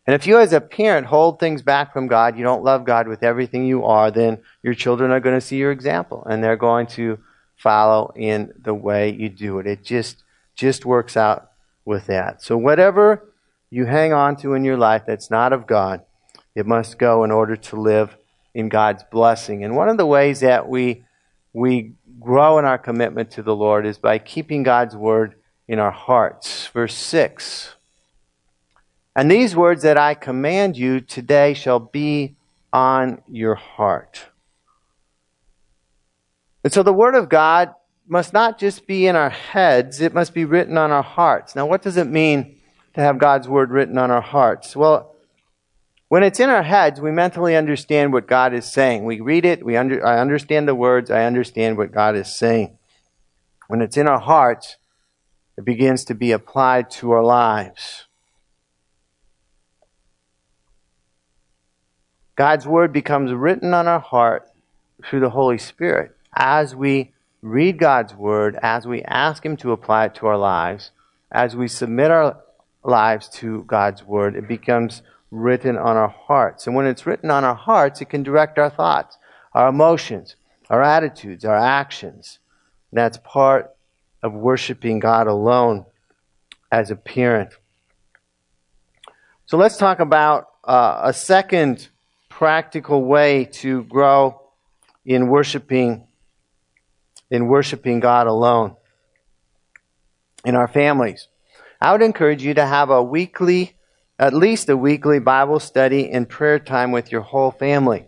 And 0.07 0.15
if 0.15 0.27
you, 0.27 0.39
as 0.39 0.53
a 0.53 0.61
parent, 0.61 1.07
hold 1.07 1.39
things 1.39 1.63
back 1.63 1.93
from 1.93 2.07
God, 2.07 2.37
you 2.37 2.43
don't 2.43 2.65
love 2.65 2.85
God 2.85 3.07
with 3.07 3.23
everything 3.23 3.67
you 3.67 3.85
are, 3.85 4.11
then 4.11 4.39
your 4.63 4.75
children 4.75 5.11
are 5.11 5.21
going 5.21 5.37
to 5.37 5.41
see 5.41 5.57
your 5.57 5.71
example 5.71 6.27
and 6.29 6.43
they're 6.43 6.57
going 6.57 6.87
to 6.89 7.19
follow 7.57 8.13
in 8.17 8.53
the 8.61 8.75
way 8.75 9.11
you 9.11 9.29
do 9.29 9.59
it. 9.59 9.67
It 9.67 9.85
just, 9.85 10.25
just 10.55 10.85
works 10.85 11.17
out 11.17 11.51
with 11.85 12.07
that. 12.07 12.43
So, 12.43 12.57
whatever 12.57 13.29
you 13.71 13.85
hang 13.87 14.13
on 14.13 14.37
to 14.37 14.55
in 14.55 14.65
your 14.65 14.79
life 14.79 15.03
that's 15.07 15.31
not 15.31 15.53
of 15.53 15.67
God, 15.67 16.03
it 16.55 16.67
must 16.67 16.99
go 16.99 17.23
in 17.23 17.31
order 17.31 17.57
to 17.57 17.77
live 17.77 18.17
in 18.55 18.69
God's 18.69 19.05
blessing. 19.05 19.65
And 19.65 19.77
one 19.77 19.89
of 19.89 19.97
the 19.97 20.07
ways 20.07 20.41
that 20.41 20.69
we, 20.69 21.05
we 21.53 21.93
grow 22.19 22.59
in 22.59 22.65
our 22.65 22.79
commitment 22.79 23.31
to 23.33 23.43
the 23.43 23.55
Lord 23.55 23.87
is 23.87 23.99
by 23.99 24.19
keeping 24.19 24.63
God's 24.63 24.97
word 24.97 25.35
in 25.69 25.79
our 25.79 25.93
hearts. 25.93 26.67
Verse 26.69 26.95
6 26.95 27.77
And 29.17 29.31
these 29.31 29.57
words 29.57 29.83
that 29.83 29.99
I 29.99 30.15
command 30.15 30.77
you 30.77 31.01
today 31.01 31.55
shall 31.55 31.81
be 31.81 32.37
on 32.73 33.23
your 33.29 33.57
heart. 33.57 34.27
And 36.63 36.73
so 36.73 36.83
the 36.83 36.93
Word 36.93 37.15
of 37.15 37.29
God 37.29 37.75
must 38.07 38.33
not 38.33 38.59
just 38.59 38.87
be 38.87 39.07
in 39.07 39.17
our 39.17 39.31
heads, 39.31 40.01
it 40.01 40.15
must 40.15 40.35
be 40.35 40.45
written 40.45 40.77
on 40.77 40.91
our 40.91 41.03
hearts. 41.03 41.55
Now, 41.55 41.67
what 41.67 41.83
does 41.83 41.97
it 41.97 42.07
mean 42.07 42.57
to 42.95 43.01
have 43.01 43.19
God's 43.19 43.49
Word 43.49 43.71
written 43.71 43.99
on 43.99 44.11
our 44.11 44.21
hearts? 44.21 44.77
Well, 44.77 45.15
when 46.09 46.25
it's 46.25 46.41
in 46.41 46.51
our 46.51 46.65
heads, 46.65 47.01
we 47.01 47.13
mentally 47.13 47.55
understand 47.55 48.13
what 48.13 48.27
God 48.27 48.53
is 48.53 48.71
saying. 48.71 49.05
We 49.05 49.21
read 49.21 49.45
it, 49.45 49.65
we 49.65 49.77
under, 49.77 50.05
I 50.05 50.21
understand 50.21 50.67
the 50.67 50.75
words, 50.75 51.09
I 51.09 51.25
understand 51.25 51.77
what 51.77 51.93
God 51.93 52.17
is 52.17 52.35
saying. 52.35 52.77
When 53.69 53.81
it's 53.81 53.97
in 53.97 54.09
our 54.09 54.19
hearts, 54.19 54.77
it 55.57 55.65
begins 55.65 56.05
to 56.07 56.15
be 56.15 56.33
applied 56.33 56.91
to 56.93 57.13
our 57.13 57.23
lives. 57.23 58.07
God's 62.37 62.67
Word 62.67 62.93
becomes 62.93 63.33
written 63.33 63.75
on 63.75 63.87
our 63.87 64.01
heart 64.01 64.49
through 65.05 65.21
the 65.21 65.31
Holy 65.31 65.59
Spirit 65.59 66.17
as 66.35 66.75
we 66.75 67.13
read 67.43 67.79
God's 67.79 68.15
Word, 68.15 68.59
as 68.63 68.87
we 68.87 69.03
ask 69.03 69.45
Him 69.45 69.57
to 69.59 69.73
apply 69.73 70.07
it 70.07 70.15
to 70.17 70.27
our 70.27 70.39
lives, 70.39 70.91
as 71.33 71.57
we 71.57 71.69
submit 71.69 72.11
our 72.11 72.37
lives 72.83 73.29
to 73.29 73.65
God's 73.65 74.05
Word, 74.05 74.37
it 74.37 74.49
becomes 74.49 75.03
written 75.31 75.77
on 75.77 75.97
our 75.97 76.09
hearts. 76.09 76.67
And 76.67 76.75
when 76.75 76.87
it's 76.87 77.07
written 77.07 77.31
on 77.31 77.45
our 77.45 77.55
hearts, 77.55 78.01
it 78.01 78.07
can 78.07 78.23
direct 78.23 78.59
our 78.59 78.71
thoughts, 78.71 79.17
our 79.55 79.69
emotions, 79.69 80.37
our 80.69 80.83
attitudes, 80.83 81.45
our 81.45 81.57
actions. 81.57 82.39
And 82.91 82.99
that's 82.99 83.19
part 83.19 83.75
of 84.23 84.33
worshiping 84.33 84.99
God 84.99 85.27
alone 85.27 85.87
as 86.73 86.91
a 86.91 86.97
parent. 86.97 87.51
So 89.47 89.57
let's 89.57 89.77
talk 89.77 90.01
about 90.01 90.49
uh, 90.65 91.01
a 91.03 91.13
second 91.13 91.89
practical 92.41 93.05
way 93.05 93.45
to 93.45 93.83
grow 93.83 94.41
in 95.05 95.29
worshiping 95.29 96.03
in 97.31 97.47
worshiping 97.49 98.01
God 98.01 98.27
alone 98.27 98.77
in 100.47 100.55
our 100.55 100.67
families. 100.67 101.29
I 101.83 101.93
would 101.93 102.01
encourage 102.01 102.43
you 102.43 102.55
to 102.55 102.65
have 102.65 102.89
a 102.89 103.03
weekly 103.03 103.77
at 104.19 104.33
least 104.33 104.71
a 104.71 104.77
weekly 104.79 105.19
Bible 105.19 105.61
study 105.61 106.11
and 106.11 106.27
prayer 106.27 106.59
time 106.59 106.93
with 106.93 107.13
your 107.13 107.21
whole 107.21 107.51
family. 107.51 108.07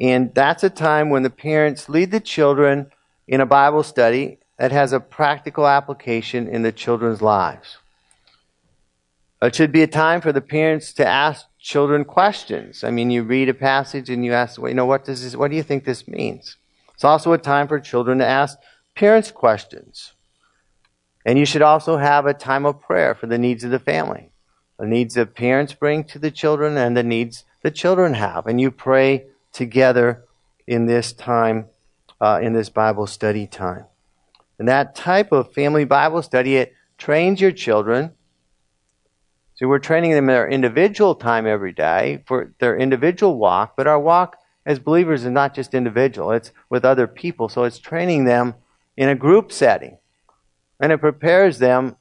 And 0.00 0.34
that's 0.34 0.64
a 0.64 0.70
time 0.70 1.10
when 1.10 1.24
the 1.24 1.28
parents 1.28 1.90
lead 1.90 2.10
the 2.10 2.20
children 2.20 2.90
in 3.28 3.42
a 3.42 3.46
Bible 3.46 3.82
study 3.82 4.38
that 4.58 4.72
has 4.72 4.94
a 4.94 4.98
practical 4.98 5.66
application 5.66 6.48
in 6.48 6.62
the 6.62 6.72
children's 6.72 7.20
lives. 7.20 7.76
It 9.44 9.54
should 9.54 9.72
be 9.72 9.82
a 9.82 9.86
time 9.86 10.20
for 10.20 10.32
the 10.32 10.40
parents 10.40 10.92
to 10.94 11.06
ask 11.06 11.46
children 11.58 12.04
questions. 12.04 12.84
I 12.84 12.90
mean, 12.90 13.10
you 13.10 13.22
read 13.22 13.48
a 13.48 13.54
passage 13.54 14.10
and 14.10 14.24
you 14.24 14.32
ask, 14.32 14.60
well, 14.60 14.68
you 14.68 14.74
know, 14.74 14.86
what 14.86 15.04
does 15.04 15.22
this, 15.22 15.36
what 15.36 15.50
do 15.50 15.56
you 15.56 15.62
think 15.62 15.84
this 15.84 16.06
means? 16.06 16.56
It's 16.94 17.04
also 17.04 17.32
a 17.32 17.38
time 17.38 17.68
for 17.68 17.80
children 17.80 18.18
to 18.18 18.26
ask 18.26 18.58
parents 18.94 19.30
questions. 19.30 20.12
And 21.26 21.38
you 21.38 21.46
should 21.46 21.62
also 21.62 21.96
have 21.96 22.26
a 22.26 22.34
time 22.34 22.66
of 22.66 22.80
prayer 22.80 23.14
for 23.14 23.26
the 23.26 23.38
needs 23.38 23.64
of 23.64 23.70
the 23.70 23.78
family 23.78 24.30
the 24.78 24.86
needs 24.86 25.14
that 25.14 25.34
parents 25.34 25.72
bring 25.72 26.04
to 26.04 26.18
the 26.18 26.30
children 26.30 26.76
and 26.76 26.96
the 26.96 27.02
needs 27.02 27.44
the 27.62 27.70
children 27.70 28.14
have. 28.14 28.46
And 28.46 28.60
you 28.60 28.70
pray 28.70 29.26
together 29.52 30.24
in 30.66 30.86
this 30.86 31.12
time, 31.12 31.66
uh, 32.20 32.40
in 32.42 32.52
this 32.52 32.68
Bible 32.68 33.06
study 33.06 33.46
time. 33.46 33.84
And 34.58 34.68
that 34.68 34.94
type 34.94 35.32
of 35.32 35.52
family 35.52 35.84
Bible 35.84 36.22
study, 36.22 36.56
it 36.56 36.74
trains 36.98 37.40
your 37.40 37.52
children. 37.52 38.12
So 39.54 39.68
we're 39.68 39.78
training 39.78 40.12
them 40.12 40.28
in 40.28 40.34
their 40.34 40.48
individual 40.48 41.14
time 41.14 41.46
every 41.46 41.72
day 41.72 42.22
for 42.26 42.52
their 42.58 42.76
individual 42.76 43.38
walk, 43.38 43.74
but 43.76 43.86
our 43.86 44.00
walk 44.00 44.36
as 44.66 44.78
believers 44.78 45.24
is 45.24 45.30
not 45.30 45.54
just 45.54 45.74
individual, 45.74 46.32
it's 46.32 46.50
with 46.70 46.84
other 46.84 47.06
people. 47.06 47.48
So 47.48 47.64
it's 47.64 47.78
training 47.78 48.24
them 48.24 48.54
in 48.96 49.08
a 49.08 49.14
group 49.14 49.52
setting. 49.52 49.98
And 50.80 50.90
it 50.90 50.98
prepares 50.98 51.58
them 51.58 51.96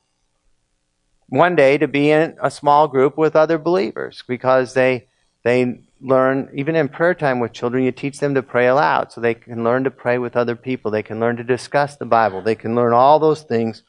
one 1.28 1.56
day 1.56 1.78
to 1.78 1.88
be 1.88 2.12
in 2.12 2.38
a 2.42 2.50
small 2.52 2.88
group 2.88 3.18
with 3.18 3.36
other 3.36 3.58
believers 3.58 4.24
because 4.28 4.74
they 4.74 5.08
they 5.44 5.82
learn 6.00 6.50
even 6.54 6.76
in 6.76 6.88
prayer 6.88 7.14
time 7.14 7.40
with 7.40 7.54
children 7.54 7.84
you 7.84 7.92
teach 7.92 8.20
them 8.20 8.36
to 8.36 8.44
pray 8.44 8.68
aloud 8.68 9.12
so 9.12 9.20
they 9.20 9.34
can 9.34 9.64
learn 9.64 9.84
to 9.84 9.92
pray 9.92 10.18
with 10.18 10.36
other 10.36 10.56
people 10.56 10.92
they 10.92 11.02
can 11.02 11.20
learn 11.20 11.36
to 11.38 11.44
discuss 11.44 11.96
the 11.96 12.06
bible 12.06 12.42
they 12.42 12.54
can 12.56 12.76
learn 12.76 12.94
all 12.94 13.20
those 13.20 13.42
things 13.42 13.84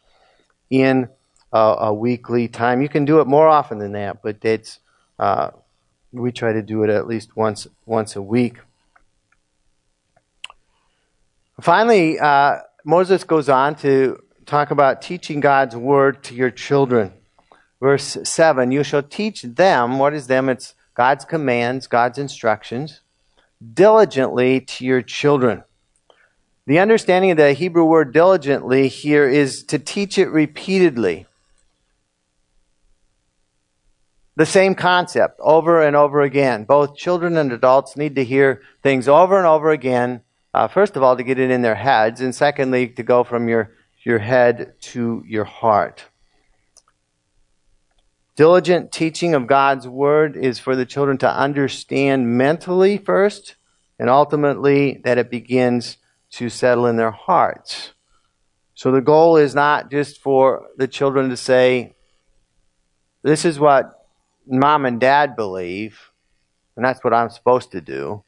in 0.70 1.08
a, 1.54 1.76
a 1.80 1.94
weekly 1.94 2.48
time 2.48 2.82
you 2.82 2.88
can 2.88 3.06
do 3.06 3.20
it 3.20 3.26
more 3.26 3.48
often 3.48 3.78
than 3.78 3.92
that 3.92 4.22
but 4.22 4.36
it's 4.42 4.80
uh, 5.18 5.50
we 6.12 6.30
try 6.30 6.52
to 6.52 6.62
do 6.62 6.82
it 6.82 6.90
at 6.90 7.06
least 7.06 7.34
once 7.36 7.66
once 7.86 8.16
a 8.16 8.22
week 8.22 8.58
finally 11.60 12.18
uh, 12.18 12.58
moses 12.84 13.24
goes 13.24 13.48
on 13.48 13.74
to 13.74 14.18
talk 14.44 14.70
about 14.70 15.00
teaching 15.00 15.40
god's 15.40 15.74
word 15.74 16.22
to 16.22 16.34
your 16.34 16.50
children 16.50 17.10
verse 17.84 18.16
7 18.24 18.72
You 18.72 18.82
shall 18.82 19.02
teach 19.02 19.42
them, 19.42 19.98
what 19.98 20.14
is 20.14 20.26
them? 20.26 20.48
It's 20.48 20.74
God's 20.94 21.26
commands, 21.26 21.86
God's 21.86 22.18
instructions, 22.18 23.02
diligently 23.74 24.60
to 24.62 24.86
your 24.86 25.02
children. 25.02 25.64
The 26.66 26.78
understanding 26.78 27.30
of 27.30 27.36
the 27.36 27.52
Hebrew 27.52 27.84
word 27.84 28.14
diligently 28.14 28.88
here 28.88 29.28
is 29.28 29.64
to 29.64 29.78
teach 29.78 30.16
it 30.16 30.28
repeatedly. 30.28 31.26
The 34.36 34.46
same 34.46 34.74
concept 34.74 35.38
over 35.40 35.80
and 35.80 35.94
over 35.94 36.22
again. 36.22 36.64
Both 36.64 36.96
children 36.96 37.36
and 37.36 37.52
adults 37.52 37.96
need 37.96 38.16
to 38.16 38.24
hear 38.24 38.62
things 38.82 39.06
over 39.06 39.38
and 39.38 39.46
over 39.46 39.70
again. 39.70 40.22
Uh, 40.52 40.66
first 40.66 40.96
of 40.96 41.02
all, 41.02 41.16
to 41.16 41.22
get 41.22 41.38
it 41.38 41.50
in 41.50 41.62
their 41.62 41.76
heads, 41.76 42.20
and 42.20 42.34
secondly, 42.34 42.88
to 42.88 43.02
go 43.02 43.22
from 43.22 43.48
your, 43.48 43.72
your 44.04 44.18
head 44.18 44.74
to 44.80 45.22
your 45.26 45.44
heart. 45.44 46.04
Diligent 48.36 48.90
teaching 48.90 49.34
of 49.34 49.46
God's 49.46 49.86
Word 49.86 50.36
is 50.36 50.58
for 50.58 50.74
the 50.74 50.86
children 50.86 51.18
to 51.18 51.32
understand 51.32 52.36
mentally 52.36 52.98
first, 52.98 53.54
and 54.00 54.10
ultimately 54.10 55.00
that 55.04 55.18
it 55.18 55.30
begins 55.30 55.98
to 56.30 56.48
settle 56.48 56.86
in 56.86 56.96
their 56.96 57.12
hearts. 57.12 57.92
So 58.74 58.90
the 58.90 59.00
goal 59.00 59.36
is 59.36 59.54
not 59.54 59.92
just 59.92 60.20
for 60.20 60.66
the 60.76 60.88
children 60.88 61.30
to 61.30 61.36
say, 61.36 61.94
This 63.22 63.44
is 63.44 63.60
what 63.60 64.03
mom 64.46 64.86
and 64.86 65.00
dad 65.00 65.36
believe, 65.36 66.10
and 66.76 66.84
that's 66.84 67.02
what 67.04 67.14
I'm 67.14 67.30
supposed 67.30 67.72
to 67.72 67.80
do, 67.80 68.24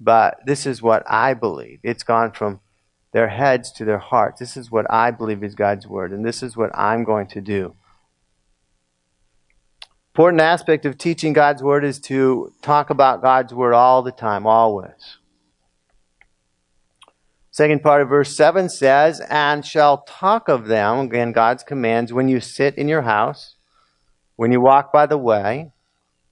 but 0.00 0.38
this 0.44 0.66
is 0.66 0.82
what 0.82 1.02
I 1.06 1.34
believe. 1.34 1.80
It's 1.82 2.02
gone 2.02 2.32
from 2.32 2.60
their 3.12 3.28
heads 3.28 3.70
to 3.72 3.84
their 3.84 3.98
hearts. 3.98 4.40
This 4.40 4.56
is 4.56 4.70
what 4.70 4.90
I 4.90 5.10
believe 5.10 5.42
is 5.44 5.54
God's 5.54 5.86
Word, 5.86 6.12
and 6.12 6.24
this 6.24 6.42
is 6.42 6.56
what 6.56 6.70
I'm 6.76 7.04
going 7.04 7.28
to 7.28 7.40
do. 7.40 7.74
Important 10.12 10.42
aspect 10.42 10.84
of 10.86 10.98
teaching 10.98 11.32
God's 11.32 11.62
Word 11.62 11.84
is 11.84 11.98
to 12.00 12.52
talk 12.62 12.90
about 12.90 13.22
God's 13.22 13.54
Word 13.54 13.74
all 13.74 14.02
the 14.02 14.12
time, 14.12 14.46
always. 14.46 15.18
Second 17.50 17.84
part 17.84 18.02
of 18.02 18.08
verse 18.08 18.36
7 18.36 18.68
says, 18.68 19.20
And 19.30 19.64
shall 19.64 19.98
talk 19.98 20.48
of 20.48 20.66
them, 20.66 20.98
again, 20.98 21.30
God's 21.30 21.62
commands, 21.62 22.12
when 22.12 22.26
you 22.26 22.40
sit 22.40 22.76
in 22.76 22.88
your 22.88 23.02
house, 23.02 23.53
when 24.36 24.52
you 24.52 24.60
walk 24.60 24.92
by 24.92 25.06
the 25.06 25.18
way, 25.18 25.72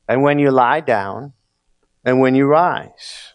and 0.09 0.23
when 0.23 0.38
you 0.38 0.51
lie 0.51 0.81
down, 0.81 1.33
and 2.05 2.21
when 2.21 2.35
you 2.35 2.47
rise. 2.47 3.33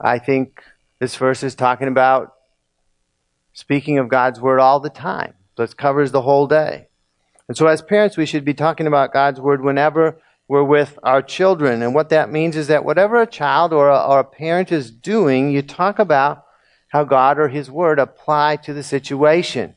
I 0.00 0.18
think 0.18 0.62
this 0.98 1.16
verse 1.16 1.42
is 1.42 1.54
talking 1.54 1.88
about 1.88 2.34
speaking 3.52 3.98
of 3.98 4.08
God's 4.08 4.40
Word 4.40 4.60
all 4.60 4.80
the 4.80 4.90
time. 4.90 5.34
It 5.58 5.76
covers 5.76 6.12
the 6.12 6.22
whole 6.22 6.46
day. 6.46 6.88
And 7.48 7.56
so, 7.56 7.66
as 7.66 7.82
parents, 7.82 8.16
we 8.16 8.26
should 8.26 8.44
be 8.44 8.54
talking 8.54 8.86
about 8.86 9.12
God's 9.12 9.40
Word 9.40 9.62
whenever 9.62 10.20
we're 10.46 10.62
with 10.62 10.98
our 11.02 11.22
children. 11.22 11.82
And 11.82 11.94
what 11.94 12.10
that 12.10 12.30
means 12.30 12.56
is 12.56 12.68
that 12.68 12.84
whatever 12.84 13.20
a 13.20 13.26
child 13.26 13.72
or 13.72 13.88
a, 13.88 14.00
or 14.00 14.20
a 14.20 14.24
parent 14.24 14.70
is 14.70 14.90
doing, 14.90 15.50
you 15.50 15.62
talk 15.62 15.98
about 15.98 16.44
how 16.88 17.04
God 17.04 17.38
or 17.38 17.48
His 17.48 17.70
Word 17.70 17.98
apply 17.98 18.56
to 18.56 18.72
the 18.72 18.82
situation. 18.82 19.74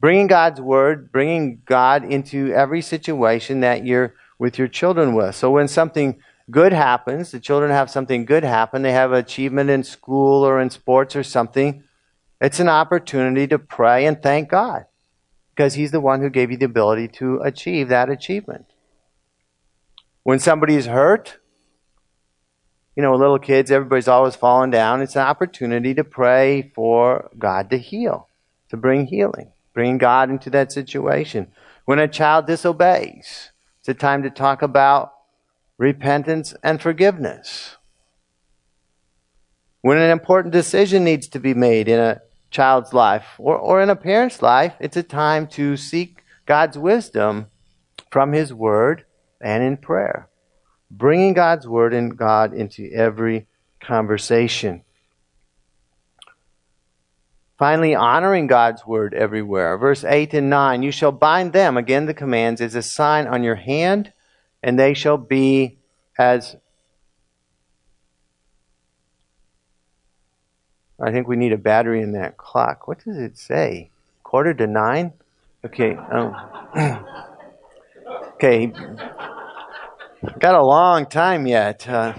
Bringing 0.00 0.26
God's 0.26 0.60
Word, 0.60 1.12
bringing 1.12 1.62
God 1.66 2.04
into 2.04 2.52
every 2.52 2.80
situation 2.80 3.60
that 3.60 3.84
you're 3.84 4.14
with 4.38 4.58
your 4.58 4.68
children 4.68 5.14
with. 5.14 5.34
So, 5.34 5.50
when 5.50 5.68
something 5.68 6.20
good 6.50 6.72
happens, 6.72 7.30
the 7.30 7.40
children 7.40 7.70
have 7.70 7.90
something 7.90 8.24
good 8.24 8.42
happen, 8.42 8.82
they 8.82 8.92
have 8.92 9.12
an 9.12 9.18
achievement 9.18 9.70
in 9.70 9.84
school 9.84 10.44
or 10.44 10.60
in 10.60 10.70
sports 10.70 11.14
or 11.14 11.22
something, 11.22 11.84
it's 12.40 12.60
an 12.60 12.68
opportunity 12.68 13.46
to 13.46 13.58
pray 13.58 14.06
and 14.06 14.22
thank 14.22 14.48
God 14.48 14.86
because 15.54 15.74
He's 15.74 15.90
the 15.90 16.00
one 16.00 16.22
who 16.22 16.30
gave 16.30 16.50
you 16.50 16.56
the 16.56 16.64
ability 16.64 17.08
to 17.08 17.40
achieve 17.42 17.88
that 17.88 18.08
achievement. 18.08 18.64
When 20.22 20.38
somebody 20.38 20.74
is 20.74 20.86
hurt, 20.86 21.38
you 22.96 23.02
know, 23.02 23.14
little 23.14 23.38
kids, 23.38 23.70
everybody's 23.70 24.08
always 24.08 24.36
falling 24.36 24.70
down. 24.70 25.02
It's 25.02 25.16
an 25.16 25.22
opportunity 25.22 25.94
to 25.94 26.04
pray 26.04 26.72
for 26.74 27.30
God 27.38 27.70
to 27.70 27.78
heal, 27.78 28.28
to 28.70 28.76
bring 28.76 29.06
healing, 29.06 29.52
bring 29.72 29.98
God 29.98 30.30
into 30.30 30.50
that 30.50 30.72
situation. 30.72 31.48
When 31.84 31.98
a 31.98 32.08
child 32.08 32.46
disobeys, 32.46 33.50
it's 33.80 33.88
a 33.88 33.94
time 33.94 34.22
to 34.22 34.30
talk 34.30 34.62
about 34.62 35.12
repentance 35.78 36.54
and 36.62 36.80
forgiveness. 36.80 37.76
When 39.82 39.96
an 39.96 40.10
important 40.10 40.52
decision 40.52 41.04
needs 41.04 41.26
to 41.28 41.40
be 41.40 41.54
made 41.54 41.88
in 41.88 41.98
a 41.98 42.20
child's 42.50 42.92
life 42.92 43.26
or, 43.38 43.56
or 43.56 43.80
in 43.80 43.88
a 43.88 43.96
parent's 43.96 44.42
life, 44.42 44.74
it's 44.78 44.96
a 44.96 45.02
time 45.02 45.46
to 45.46 45.76
seek 45.76 46.22
God's 46.44 46.76
wisdom 46.76 47.46
from 48.10 48.32
His 48.32 48.52
Word 48.52 49.04
and 49.40 49.62
in 49.62 49.76
prayer. 49.76 50.28
Bringing 50.90 51.32
God's 51.32 51.66
Word 51.66 51.94
and 51.94 52.16
God 52.16 52.52
into 52.52 52.90
every 52.92 53.46
conversation. 53.80 54.82
Finally, 57.60 57.94
honoring 57.94 58.46
God's 58.46 58.86
Word 58.86 59.12
everywhere. 59.12 59.76
Verse 59.76 60.02
8 60.02 60.32
and 60.32 60.48
9 60.48 60.82
You 60.82 60.90
shall 60.90 61.12
bind 61.12 61.52
them, 61.52 61.76
again, 61.76 62.06
the 62.06 62.14
commands, 62.14 62.62
as 62.62 62.74
a 62.74 62.80
sign 62.80 63.26
on 63.26 63.44
your 63.44 63.56
hand, 63.56 64.14
and 64.62 64.78
they 64.78 64.94
shall 64.94 65.18
be 65.18 65.76
as 66.18 66.56
I 70.98 71.12
think 71.12 71.28
we 71.28 71.36
need 71.36 71.52
a 71.52 71.58
battery 71.58 72.00
in 72.00 72.12
that 72.12 72.38
clock. 72.38 72.88
What 72.88 73.04
does 73.04 73.18
it 73.18 73.36
say? 73.36 73.90
Quarter 74.22 74.54
to 74.54 74.66
nine? 74.66 75.12
Okay. 75.62 75.94
Um, 75.96 76.34
okay. 78.36 78.72
Got 80.38 80.54
a 80.54 80.62
long 80.62 81.04
time 81.04 81.46
yet. 81.46 81.86
Uh, 81.86 82.14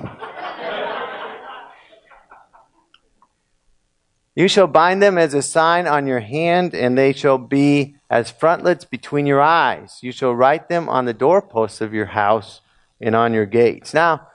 you 4.36 4.48
shall 4.48 4.68
bind 4.68 5.02
them 5.02 5.18
as 5.18 5.34
a 5.34 5.42
sign 5.42 5.88
on 5.88 6.08
your 6.08 6.22
hand, 6.22 6.74
and 6.74 6.98
they 6.98 7.14
shall 7.14 7.38
be 7.38 7.96
as 8.10 8.32
frontlets 8.32 8.86
between 8.86 9.26
your 9.26 9.42
eyes. 9.42 10.00
You 10.02 10.12
shall 10.12 10.34
write 10.34 10.70
them 10.70 10.88
on 10.88 11.06
the 11.06 11.14
doorposts 11.14 11.82
of 11.82 11.94
your 11.94 12.08
house 12.08 12.62
and 13.00 13.16
on 13.16 13.34
your 13.34 13.46
gates. 13.46 13.94
Now, 13.94 14.28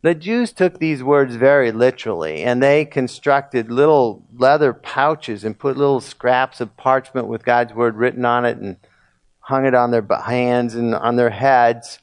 the 0.00 0.14
Jews 0.14 0.52
took 0.52 0.78
these 0.78 1.02
words 1.02 1.34
very 1.34 1.72
literally, 1.72 2.42
and 2.42 2.62
they 2.62 2.84
constructed 2.84 3.70
little 3.70 4.24
leather 4.32 4.72
pouches 4.72 5.44
and 5.44 5.58
put 5.58 5.76
little 5.76 6.00
scraps 6.00 6.60
of 6.60 6.76
parchment 6.76 7.26
with 7.26 7.44
God's 7.44 7.74
word 7.74 7.96
written 7.96 8.24
on 8.24 8.44
it 8.44 8.58
and 8.58 8.76
hung 9.40 9.66
it 9.66 9.74
on 9.74 9.90
their 9.90 10.06
hands 10.24 10.74
and 10.74 10.94
on 10.94 11.16
their 11.16 11.30
heads. 11.30 11.98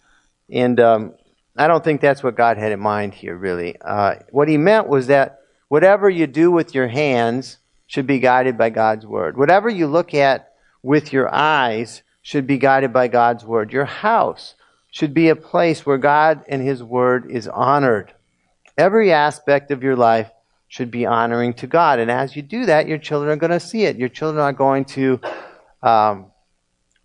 And 0.51 0.79
um, 0.79 1.13
I 1.55 1.67
don't 1.67 1.83
think 1.83 2.01
that's 2.01 2.21
what 2.21 2.35
God 2.35 2.57
had 2.57 2.73
in 2.73 2.79
mind 2.79 3.13
here, 3.13 3.35
really. 3.35 3.79
Uh, 3.79 4.15
what 4.31 4.49
he 4.49 4.57
meant 4.57 4.88
was 4.88 5.07
that 5.07 5.39
whatever 5.67 6.10
you 6.10 6.28
do 6.28 6.51
with 6.51 6.73
your 6.73 6.88
hands 6.88 7.58
should 7.88 8.08
be 8.08 8.19
guided 8.19 8.58
by 8.58 8.69
God's 8.69 9.06
word. 9.06 9.38
Whatever 9.38 9.69
you 9.69 9.88
look 9.88 10.13
at 10.13 10.54
with 10.82 11.13
your 11.13 11.34
eyes 11.34 12.04
should 12.21 12.47
be 12.47 12.58
guided 12.58 12.91
by 12.91 13.08
God's 13.08 13.45
word. 13.45 13.71
Your 13.71 13.86
house 13.86 14.56
should 14.91 15.13
be 15.13 15.30
a 15.30 15.36
place 15.36 15.86
where 15.86 15.97
God 15.97 16.43
and 16.47 16.62
his 16.62 16.82
word 16.82 17.30
is 17.30 17.47
honored. 17.47 18.13
Every 18.78 19.12
aspect 19.12 19.71
of 19.71 19.84
your 19.84 19.95
life 19.95 20.30
should 20.67 20.91
be 20.91 21.06
honoring 21.06 21.54
to 21.56 21.67
God. 21.67 21.99
And 21.99 22.10
as 22.10 22.36
you 22.36 22.41
do 22.41 22.65
that, 22.65 22.88
your 22.88 22.97
children 22.97 23.32
are 23.32 23.39
going 23.39 23.51
to 23.51 23.60
see 23.60 23.84
it. 23.84 23.97
Your 23.97 24.10
children 24.10 24.43
are 24.43 24.54
going 24.54 24.86
to 24.86 25.19
um, 25.84 26.32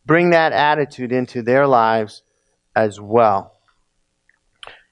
bring 0.07 0.31
that 0.31 0.53
attitude 0.53 1.13
into 1.13 1.43
their 1.43 1.67
lives 1.67 2.23
as 2.75 3.01
well. 3.01 3.55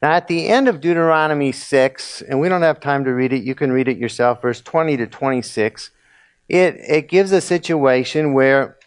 Now, 0.00 0.12
at 0.12 0.28
the 0.28 0.48
end 0.48 0.68
of 0.68 0.80
Deuteronomy 0.80 1.50
6, 1.50 2.22
and 2.22 2.38
we 2.38 2.48
don't 2.48 2.62
have 2.62 2.80
time 2.80 3.04
to 3.04 3.10
read 3.10 3.32
it, 3.32 3.42
you 3.42 3.54
can 3.54 3.72
read 3.72 3.88
it 3.88 3.98
yourself, 3.98 4.42
verse 4.42 4.60
20 4.60 4.96
to 4.96 5.06
26, 5.06 5.90
it, 6.48 6.76
it 6.88 7.08
gives 7.08 7.32
a 7.32 7.40
situation 7.40 8.32
where 8.32 8.78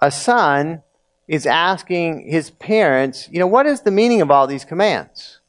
a 0.00 0.10
son 0.10 0.82
is 1.28 1.46
asking 1.46 2.28
his 2.28 2.50
parents, 2.50 3.28
you 3.30 3.38
know, 3.38 3.46
what 3.46 3.66
is 3.66 3.82
the 3.82 3.90
meaning 3.90 4.20
of 4.22 4.30
all 4.30 4.46
these 4.46 4.64
commands? 4.64 5.40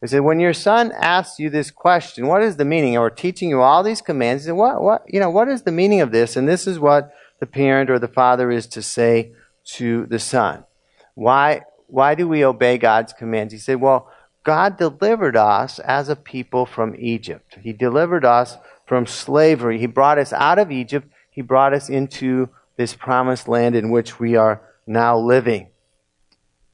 He 0.00 0.06
said, 0.06 0.20
when 0.20 0.40
your 0.40 0.54
son 0.54 0.92
asks 0.92 1.38
you 1.38 1.50
this 1.50 1.70
question, 1.70 2.26
what 2.26 2.42
is 2.42 2.56
the 2.56 2.64
meaning? 2.64 2.96
Or 2.96 3.10
teaching 3.10 3.50
you 3.50 3.60
all 3.60 3.82
these 3.82 4.00
commands, 4.00 4.44
he 4.44 4.46
said, 4.46 4.56
what, 4.56 4.82
what, 4.82 5.02
you 5.06 5.20
know, 5.20 5.30
what 5.30 5.48
is 5.48 5.62
the 5.62 5.72
meaning 5.72 6.00
of 6.00 6.10
this? 6.10 6.36
And 6.36 6.48
this 6.48 6.66
is 6.66 6.78
what 6.78 7.12
the 7.38 7.46
parent 7.46 7.90
or 7.90 7.98
the 7.98 8.08
father 8.08 8.50
is 8.50 8.66
to 8.68 8.82
say 8.82 9.32
to 9.74 10.06
the 10.06 10.18
son. 10.18 10.64
Why, 11.14 11.62
why 11.92 12.14
do 12.14 12.26
we 12.26 12.42
obey 12.42 12.78
God's 12.78 13.12
commands? 13.12 13.52
He 13.52 13.58
said, 13.58 13.78
Well, 13.78 14.10
God 14.44 14.78
delivered 14.78 15.36
us 15.36 15.78
as 15.78 16.08
a 16.08 16.16
people 16.16 16.64
from 16.64 16.96
Egypt. 16.98 17.58
He 17.60 17.74
delivered 17.74 18.24
us 18.24 18.56
from 18.86 19.06
slavery. 19.06 19.78
He 19.78 19.84
brought 19.84 20.16
us 20.16 20.32
out 20.32 20.58
of 20.58 20.72
Egypt. 20.72 21.06
He 21.30 21.42
brought 21.42 21.74
us 21.74 21.90
into 21.90 22.48
this 22.78 22.94
promised 22.94 23.46
land 23.46 23.76
in 23.76 23.90
which 23.90 24.18
we 24.18 24.36
are 24.36 24.62
now 24.86 25.18
living. 25.18 25.68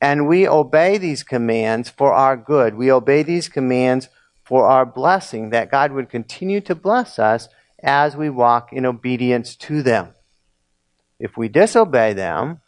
And 0.01 0.29
we 0.29 0.47
obey 0.47 0.99
these 0.99 1.25
commands 1.25 1.91
for 1.91 2.13
our 2.13 2.37
good. 2.37 2.77
We 2.77 2.93
obey 2.93 3.25
these 3.25 3.49
commands 3.49 4.09
for 4.45 4.69
our 4.69 4.87
blessing, 4.87 5.51
that 5.51 5.69
God 5.69 5.91
would 5.91 6.09
continue 6.09 6.61
to 6.61 6.77
bless 6.77 7.19
us 7.19 7.49
as 7.83 8.17
we 8.17 8.31
walk 8.31 8.73
in 8.73 8.87
obedience 8.87 9.57
to 9.57 9.83
them. 9.83 10.15
If 11.19 11.37
we 11.37 11.49
disobey 11.49 12.13
them, 12.13 12.61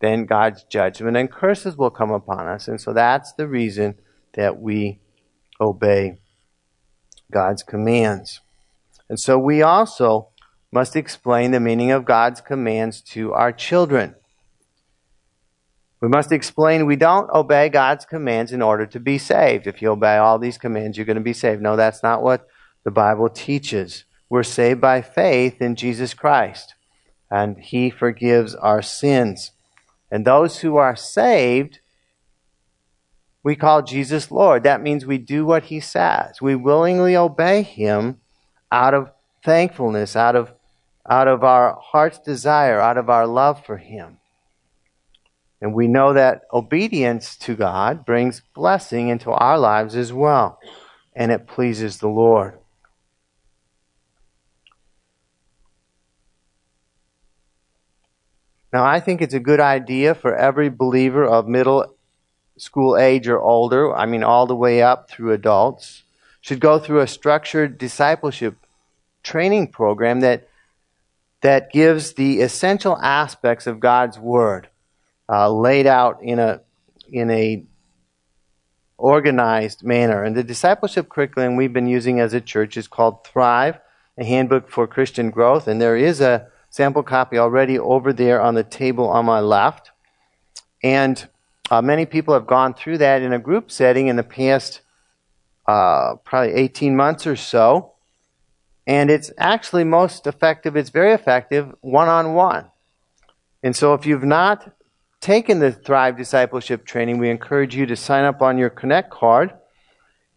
then 0.00 0.26
God's 0.26 0.64
judgment 0.64 1.16
and 1.16 1.30
curses 1.30 1.76
will 1.76 1.90
come 1.90 2.10
upon 2.10 2.46
us. 2.46 2.68
And 2.68 2.80
so 2.80 2.92
that's 2.92 3.32
the 3.32 3.48
reason 3.48 3.96
that 4.34 4.60
we 4.60 5.00
obey 5.60 6.18
God's 7.30 7.62
commands. 7.62 8.40
And 9.08 9.18
so 9.18 9.38
we 9.38 9.62
also 9.62 10.28
must 10.70 10.96
explain 10.96 11.50
the 11.50 11.60
meaning 11.60 11.90
of 11.90 12.04
God's 12.04 12.40
commands 12.40 13.00
to 13.00 13.32
our 13.32 13.52
children. 13.52 14.14
We 16.00 16.08
must 16.08 16.30
explain 16.30 16.86
we 16.86 16.96
don't 16.96 17.28
obey 17.30 17.68
God's 17.68 18.04
commands 18.04 18.52
in 18.52 18.62
order 18.62 18.86
to 18.86 19.00
be 19.00 19.18
saved. 19.18 19.66
If 19.66 19.82
you 19.82 19.90
obey 19.90 20.16
all 20.16 20.38
these 20.38 20.58
commands, 20.58 20.96
you're 20.96 21.06
going 21.06 21.16
to 21.16 21.22
be 21.22 21.32
saved. 21.32 21.60
No, 21.60 21.74
that's 21.74 22.02
not 22.02 22.22
what 22.22 22.46
the 22.84 22.90
Bible 22.90 23.28
teaches. 23.28 24.04
We're 24.28 24.44
saved 24.44 24.80
by 24.80 25.02
faith 25.02 25.60
in 25.60 25.74
Jesus 25.74 26.14
Christ, 26.14 26.74
and 27.30 27.58
He 27.58 27.90
forgives 27.90 28.54
our 28.54 28.82
sins. 28.82 29.50
And 30.10 30.24
those 30.24 30.60
who 30.60 30.76
are 30.76 30.96
saved, 30.96 31.80
we 33.42 33.56
call 33.56 33.82
Jesus 33.82 34.30
Lord. 34.30 34.62
That 34.62 34.82
means 34.82 35.04
we 35.04 35.18
do 35.18 35.44
what 35.44 35.64
he 35.64 35.80
says. 35.80 36.40
We 36.40 36.54
willingly 36.54 37.16
obey 37.16 37.62
him 37.62 38.20
out 38.72 38.94
of 38.94 39.10
thankfulness, 39.44 40.16
out 40.16 40.36
of, 40.36 40.52
out 41.08 41.28
of 41.28 41.44
our 41.44 41.78
heart's 41.80 42.18
desire, 42.18 42.80
out 42.80 42.98
of 42.98 43.08
our 43.08 43.26
love 43.26 43.64
for 43.64 43.76
him. 43.76 44.18
And 45.60 45.74
we 45.74 45.88
know 45.88 46.12
that 46.12 46.42
obedience 46.52 47.36
to 47.38 47.56
God 47.56 48.04
brings 48.06 48.42
blessing 48.54 49.08
into 49.08 49.30
our 49.30 49.58
lives 49.58 49.96
as 49.96 50.12
well, 50.12 50.58
and 51.14 51.32
it 51.32 51.46
pleases 51.48 51.98
the 51.98 52.08
Lord. 52.08 52.57
Now, 58.72 58.84
I 58.84 59.00
think 59.00 59.22
it's 59.22 59.34
a 59.34 59.40
good 59.40 59.60
idea 59.60 60.14
for 60.14 60.34
every 60.34 60.68
believer 60.68 61.24
of 61.24 61.48
middle 61.48 61.94
school 62.56 62.96
age 62.96 63.28
or 63.28 63.40
older, 63.40 63.94
I 63.94 64.06
mean, 64.06 64.22
all 64.22 64.46
the 64.46 64.56
way 64.56 64.82
up 64.82 65.08
through 65.08 65.32
adults, 65.32 66.02
should 66.40 66.60
go 66.60 66.78
through 66.78 67.00
a 67.00 67.06
structured 67.06 67.78
discipleship 67.78 68.56
training 69.22 69.68
program 69.68 70.20
that, 70.20 70.48
that 71.40 71.72
gives 71.72 72.14
the 72.14 72.40
essential 72.40 72.96
aspects 72.98 73.66
of 73.66 73.80
God's 73.80 74.18
Word 74.18 74.68
uh, 75.28 75.50
laid 75.50 75.86
out 75.86 76.22
in 76.22 76.38
a, 76.38 76.60
in 77.10 77.30
a 77.30 77.64
organized 78.98 79.82
manner. 79.84 80.22
And 80.22 80.36
the 80.36 80.44
discipleship 80.44 81.08
curriculum 81.08 81.56
we've 81.56 81.72
been 81.72 81.86
using 81.86 82.20
as 82.20 82.34
a 82.34 82.40
church 82.40 82.76
is 82.76 82.88
called 82.88 83.24
Thrive, 83.24 83.78
a 84.18 84.24
handbook 84.24 84.68
for 84.68 84.86
Christian 84.86 85.30
growth. 85.30 85.68
And 85.68 85.80
there 85.80 85.96
is 85.96 86.20
a 86.20 86.48
sample 86.70 87.02
copy 87.02 87.38
already 87.38 87.78
over 87.78 88.12
there 88.12 88.40
on 88.40 88.54
the 88.54 88.64
table 88.64 89.08
on 89.08 89.24
my 89.24 89.40
left. 89.40 89.90
And 90.82 91.28
uh, 91.70 91.82
many 91.82 92.06
people 92.06 92.34
have 92.34 92.46
gone 92.46 92.74
through 92.74 92.98
that 92.98 93.22
in 93.22 93.32
a 93.32 93.38
group 93.38 93.70
setting 93.70 94.08
in 94.08 94.16
the 94.16 94.22
past 94.22 94.80
uh, 95.66 96.16
probably 96.24 96.54
18 96.54 96.96
months 96.96 97.26
or 97.26 97.36
so. 97.36 97.92
And 98.86 99.10
it's 99.10 99.30
actually 99.36 99.84
most 99.84 100.26
effective, 100.26 100.76
it's 100.76 100.90
very 100.90 101.12
effective 101.12 101.74
one 101.80 102.08
on 102.08 102.34
one. 102.34 102.70
And 103.62 103.76
so 103.76 103.92
if 103.92 104.06
you've 104.06 104.24
not 104.24 104.72
taken 105.20 105.58
the 105.58 105.72
Thrive 105.72 106.16
Discipleship 106.16 106.86
training, 106.86 107.18
we 107.18 107.28
encourage 107.28 107.76
you 107.76 107.84
to 107.86 107.96
sign 107.96 108.24
up 108.24 108.40
on 108.40 108.56
your 108.56 108.70
Connect 108.70 109.10
card. 109.10 109.52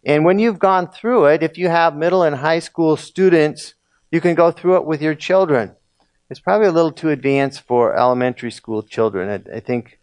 And 0.04 0.26
when 0.26 0.40
you've 0.40 0.60
gone 0.60 0.90
through 0.90 1.28
it, 1.28 1.44
if 1.44 1.58
you 1.58 1.70
have 1.70 1.96
middle 1.96 2.24
and 2.24 2.36
high 2.36 2.60
school 2.60 2.98
students, 2.98 3.76
you 4.12 4.20
can 4.20 4.36
go 4.36 4.52
through 4.52 4.78
it 4.78 4.86
with 4.86 5.02
your 5.02 5.16
children. 5.16 5.76
It's 6.32 6.40
probably 6.40 6.68
a 6.68 6.72
little 6.72 6.94
too 6.94 7.10
advanced 7.10 7.60
for 7.60 7.94
elementary 7.94 8.52
school 8.52 8.84
children. 8.84 9.44
I, 9.52 9.58
I, 9.58 9.60
think, 9.60 10.00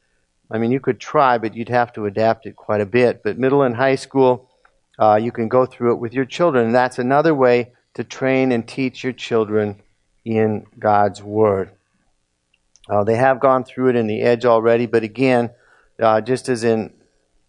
I 0.51 0.59
mean, 0.59 0.71
you 0.71 0.79
could 0.79 1.01
try, 1.01 1.39
but 1.39 1.55
you'd 1.55 1.71
have 1.71 1.91
to 1.95 2.05
adapt 2.05 2.45
it 2.45 2.55
quite 2.55 2.83
a 2.83 2.87
bit. 2.87 3.23
But 3.23 3.39
middle 3.39 3.63
and 3.63 3.75
high 3.75 3.95
school, 3.95 4.51
uh, 4.99 5.15
you 5.15 5.33
can 5.33 5.49
go 5.49 5.65
through 5.65 5.93
it 5.93 6.01
with 6.01 6.13
your 6.13 6.27
children. 6.27 6.67
And 6.67 6.75
that's 6.75 6.99
another 6.99 7.35
way 7.35 7.73
to 7.95 8.05
train 8.05 8.53
and 8.53 8.69
teach 8.69 9.03
your 9.03 9.15
children 9.15 9.81
in 10.27 10.67
God's 10.79 11.23
Word. 11.23 11.71
Uh, 12.91 13.05
they 13.05 13.17
have 13.17 13.41
gone 13.41 13.65
through 13.65 13.89
it 13.89 13.97
in 13.97 14.07
the 14.07 14.21
Edge 14.21 14.45
already, 14.45 14.85
but 14.85 15.03
again, 15.03 15.49
uh, 15.99 16.21
just 16.21 16.51
as 16.51 16.63
in 16.63 16.93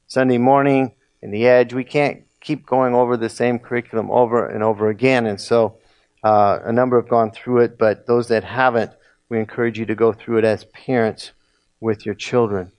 Sunday 0.07 0.37
morning 0.37 0.93
in 1.21 1.31
the 1.31 1.45
Edge, 1.45 1.73
we 1.73 1.83
can't 1.83 2.23
keep 2.39 2.65
going 2.65 2.95
over 2.95 3.17
the 3.17 3.27
same 3.27 3.59
curriculum 3.59 4.09
over 4.09 4.47
and 4.47 4.63
over 4.63 4.87
again. 4.87 5.25
And 5.25 5.41
so 5.41 5.79
uh, 6.23 6.60
a 6.63 6.71
number 6.71 6.99
have 6.99 7.10
gone 7.10 7.32
through 7.32 7.60
it, 7.60 7.77
but 7.77 8.08
those 8.08 8.27
that 8.27 8.43
haven't, 8.43 8.91
we 9.29 9.39
encourage 9.39 9.79
you 9.79 9.86
to 9.86 9.95
go 9.95 10.12
through 10.12 10.38
it 10.38 10.45
as 10.45 10.65
parents 10.65 11.32
with 11.79 12.05
your 12.05 12.15
children. 12.15 12.71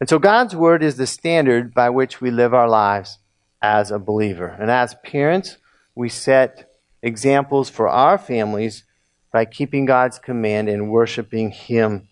And 0.00 0.08
so 0.08 0.18
God's 0.18 0.56
Word 0.56 0.82
is 0.82 0.96
the 0.96 1.06
standard 1.06 1.72
by 1.72 1.90
which 1.90 2.20
we 2.20 2.30
live 2.30 2.52
our 2.52 2.68
lives 2.68 3.18
as 3.62 3.90
a 3.90 3.98
believer. 3.98 4.48
And 4.48 4.70
as 4.70 4.96
parents, 5.04 5.58
we 5.94 6.08
set 6.08 6.70
examples 7.02 7.70
for 7.70 7.88
our 7.88 8.18
families 8.18 8.84
by 9.32 9.44
keeping 9.44 9.84
God's 9.84 10.18
command 10.18 10.68
and 10.68 10.90
worshiping 10.90 11.50
Him 11.50 12.08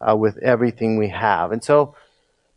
uh, 0.00 0.16
with 0.16 0.36
everything 0.38 0.98
we 0.98 1.08
have. 1.08 1.52
And 1.52 1.64
so 1.64 1.94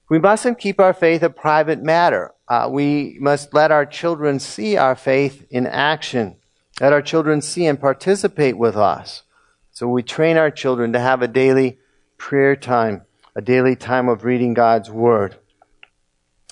we 0.10 0.20
mustn't 0.20 0.60
keep 0.60 0.80
our 0.80 0.94
faith 0.94 1.24
a 1.24 1.30
private 1.30 1.82
matter. 1.82 2.34
Uh, 2.48 2.70
we 2.72 3.18
must 3.20 3.54
let 3.54 3.72
our 3.72 3.86
children 3.86 4.40
see 4.40 4.78
our 4.78 4.96
faith 4.96 5.46
in 5.50 5.68
action. 5.68 6.38
Let 6.80 6.94
our 6.94 7.02
children 7.02 7.42
see 7.42 7.66
and 7.66 7.80
participate 7.80 8.58
with 8.58 8.78
us. 8.78 9.24
So 9.72 9.88
we 9.88 10.04
train 10.04 10.38
our 10.38 10.52
children 10.52 10.94
to 10.94 11.00
have 11.00 11.22
a 11.22 11.28
daily 11.28 11.80
prayer 12.18 12.56
time, 12.56 13.04
a 13.36 13.42
daily 13.42 13.76
time 13.76 14.10
of 14.10 14.24
reading 14.24 14.54
God's 14.54 14.90
Word, 14.90 15.38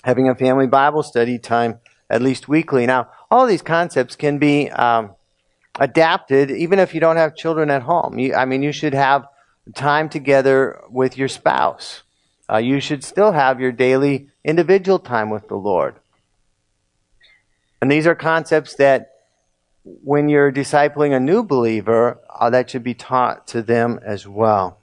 having 0.03 0.27
a 0.27 0.35
family 0.35 0.67
Bible 0.67 1.03
study 1.03 1.37
time 1.37 1.79
at 2.09 2.21
least 2.21 2.47
weekly. 2.47 2.85
Now, 2.85 3.09
all 3.29 3.45
these 3.45 3.61
concepts 3.61 4.15
can 4.15 4.37
be 4.39 4.69
um, 4.71 5.11
adapted 5.79 6.51
even 6.51 6.79
if 6.79 6.93
you 6.93 6.99
don't 6.99 7.17
have 7.17 7.35
children 7.35 7.69
at 7.69 7.83
home. 7.83 8.17
You, 8.17 8.33
I 8.35 8.45
mean, 8.45 8.63
you 8.63 8.71
should 8.71 8.93
have 8.93 9.27
time 9.73 10.09
together 10.09 10.81
with 10.89 11.17
your 11.17 11.27
spouse. 11.27 12.03
Uh, 12.51 12.57
you 12.57 12.79
should 12.79 13.03
still 13.03 13.31
have 13.31 13.59
your 13.59 13.71
daily 13.71 14.29
individual 14.43 14.99
time 14.99 15.29
with 15.29 15.47
the 15.47 15.55
Lord. 15.55 15.95
And 17.81 17.91
these 17.91 18.07
are 18.07 18.15
concepts 18.15 18.75
that 18.75 19.14
when 19.85 20.29
you're 20.29 20.51
discipling 20.51 21.15
a 21.15 21.19
new 21.19 21.43
believer, 21.43 22.19
uh, 22.27 22.49
that 22.49 22.71
should 22.71 22.83
be 22.83 22.95
taught 22.95 23.45
to 23.47 23.61
them 23.61 23.99
as 24.03 24.27
well. 24.27 24.79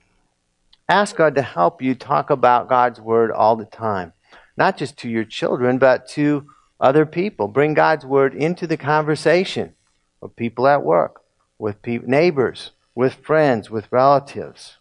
Ask 0.88 1.16
God 1.16 1.34
to 1.34 1.42
help 1.42 1.82
you 1.82 1.94
talk 1.94 2.30
about 2.30 2.68
God's 2.68 3.00
Word 3.00 3.32
all 3.32 3.56
the 3.56 3.64
time, 3.64 4.12
not 4.56 4.76
just 4.76 4.96
to 4.98 5.08
your 5.08 5.24
children, 5.24 5.78
but 5.78 6.08
to 6.10 6.46
other 6.80 7.04
people. 7.04 7.48
Bring 7.48 7.74
God's 7.74 8.06
Word 8.06 8.34
into 8.34 8.66
the 8.66 8.76
conversation 8.76 9.74
of 10.20 10.36
people 10.36 10.68
at 10.68 10.84
work, 10.84 11.22
with 11.58 11.82
pe- 11.82 11.98
neighbors, 11.98 12.70
with 12.94 13.14
friends, 13.14 13.70
with 13.70 13.90
relatives. 13.90 14.76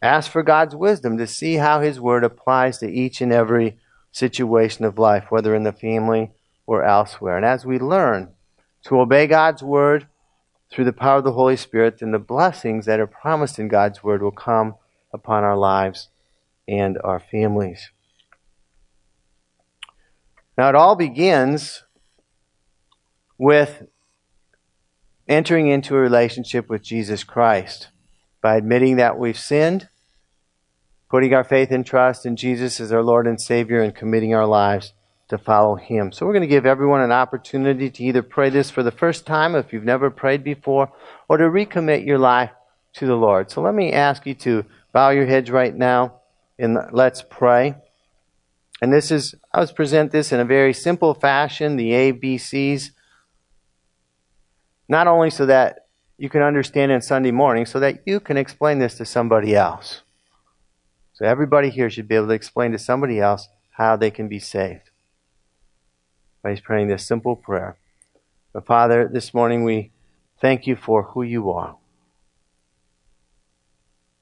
Ask 0.00 0.30
for 0.30 0.42
God's 0.42 0.74
wisdom 0.74 1.18
to 1.18 1.26
see 1.26 1.56
how 1.56 1.80
His 1.80 2.00
Word 2.00 2.24
applies 2.24 2.78
to 2.78 2.90
each 2.90 3.20
and 3.20 3.32
every 3.32 3.78
situation 4.10 4.86
of 4.86 4.98
life, 4.98 5.26
whether 5.30 5.54
in 5.54 5.64
the 5.64 5.72
family 5.72 6.32
or 6.66 6.82
elsewhere. 6.82 7.36
And 7.36 7.44
as 7.44 7.66
we 7.66 7.78
learn 7.78 8.33
to 8.84 9.00
obey 9.00 9.26
God's 9.26 9.62
Word 9.62 10.06
through 10.70 10.84
the 10.84 10.92
power 10.92 11.18
of 11.18 11.24
the 11.24 11.32
Holy 11.32 11.56
Spirit, 11.56 11.98
then 11.98 12.10
the 12.10 12.18
blessings 12.18 12.86
that 12.86 13.00
are 13.00 13.06
promised 13.06 13.58
in 13.58 13.68
God's 13.68 14.02
Word 14.02 14.22
will 14.22 14.30
come 14.30 14.74
upon 15.12 15.44
our 15.44 15.56
lives 15.56 16.08
and 16.66 16.98
our 17.02 17.20
families. 17.20 17.90
Now, 20.56 20.68
it 20.68 20.74
all 20.74 20.96
begins 20.96 21.84
with 23.38 23.86
entering 25.26 25.68
into 25.68 25.96
a 25.96 26.00
relationship 26.00 26.68
with 26.68 26.82
Jesus 26.82 27.24
Christ 27.24 27.88
by 28.40 28.56
admitting 28.56 28.96
that 28.96 29.18
we've 29.18 29.38
sinned, 29.38 29.88
putting 31.10 31.32
our 31.32 31.44
faith 31.44 31.70
and 31.70 31.84
trust 31.84 32.26
in 32.26 32.36
Jesus 32.36 32.78
as 32.78 32.92
our 32.92 33.02
Lord 33.02 33.26
and 33.26 33.40
Savior, 33.40 33.80
and 33.80 33.94
committing 33.94 34.34
our 34.34 34.46
lives 34.46 34.92
to 35.28 35.38
follow 35.38 35.76
Him. 35.76 36.12
So, 36.12 36.26
we're 36.26 36.32
going 36.32 36.42
to 36.42 36.46
give 36.46 36.66
everyone 36.66 37.00
an 37.00 37.12
opportunity 37.12 37.90
to 37.90 38.04
either 38.04 38.22
pray 38.22 38.50
this 38.50 38.70
for 38.70 38.82
the 38.82 38.90
first 38.90 39.26
time 39.26 39.54
if 39.54 39.72
you've 39.72 39.84
never 39.84 40.10
prayed 40.10 40.44
before, 40.44 40.92
or 41.28 41.36
to 41.36 41.44
recommit 41.44 42.06
your 42.06 42.18
life 42.18 42.50
to 42.94 43.06
the 43.06 43.16
Lord. 43.16 43.50
So, 43.50 43.62
let 43.62 43.74
me 43.74 43.92
ask 43.92 44.26
you 44.26 44.34
to 44.34 44.64
bow 44.92 45.10
your 45.10 45.26
heads 45.26 45.50
right 45.50 45.74
now 45.74 46.20
and 46.58 46.78
let's 46.92 47.22
pray. 47.22 47.74
And 48.80 48.92
this 48.92 49.10
is, 49.10 49.34
I 49.52 49.60
was 49.60 49.72
present 49.72 50.12
this 50.12 50.32
in 50.32 50.40
a 50.40 50.44
very 50.44 50.72
simple 50.72 51.14
fashion, 51.14 51.76
the 51.76 51.90
ABCs 51.90 52.90
not 54.88 55.06
only 55.06 55.30
so 55.30 55.46
that 55.46 55.86
you 56.18 56.28
can 56.28 56.42
understand 56.42 56.92
in 56.92 57.00
Sunday 57.00 57.30
morning, 57.30 57.66
so 57.66 57.80
that 57.80 58.02
you 58.06 58.20
can 58.20 58.36
explain 58.36 58.78
this 58.78 58.96
to 58.98 59.04
somebody 59.04 59.54
else. 59.54 60.02
So 61.14 61.24
everybody 61.24 61.70
here 61.70 61.90
should 61.90 62.08
be 62.08 62.14
able 62.14 62.28
to 62.28 62.34
explain 62.34 62.72
to 62.72 62.78
somebody 62.78 63.20
else 63.20 63.48
how 63.70 63.96
they 63.96 64.10
can 64.10 64.28
be 64.28 64.38
saved. 64.38 64.90
By 66.44 66.54
praying 66.56 66.88
this 66.88 67.06
simple 67.06 67.36
prayer. 67.36 67.78
But 68.52 68.66
Father, 68.66 69.08
this 69.08 69.32
morning 69.32 69.64
we 69.64 69.92
thank 70.42 70.66
you 70.66 70.76
for 70.76 71.02
who 71.02 71.22
you 71.22 71.50
are. 71.50 71.76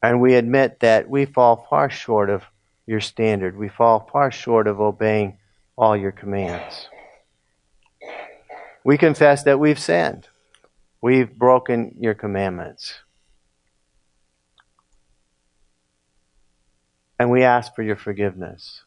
And 0.01 0.21
we 0.21 0.35
admit 0.35 0.79
that 0.81 1.11
we 1.11 1.25
fall 1.25 1.67
far 1.69 1.91
short 1.91 2.31
of 2.31 2.45
your 2.87 3.01
standard. 3.01 3.57
We 3.57 3.69
fall 3.69 4.09
far 4.13 4.31
short 4.31 4.69
of 4.69 4.81
obeying 4.81 5.39
all 5.77 5.97
your 5.97 6.13
commands. 6.13 6.87
We 8.85 8.99
confess 8.99 9.43
that 9.43 9.59
we've 9.59 9.79
sinned. 9.79 10.29
We've 11.01 11.37
broken 11.37 11.97
your 11.99 12.15
commandments. 12.15 13.01
And 17.19 17.33
we 17.33 17.43
ask 17.43 17.75
for 17.75 17.83
your 17.83 17.97
forgiveness. 17.97 18.85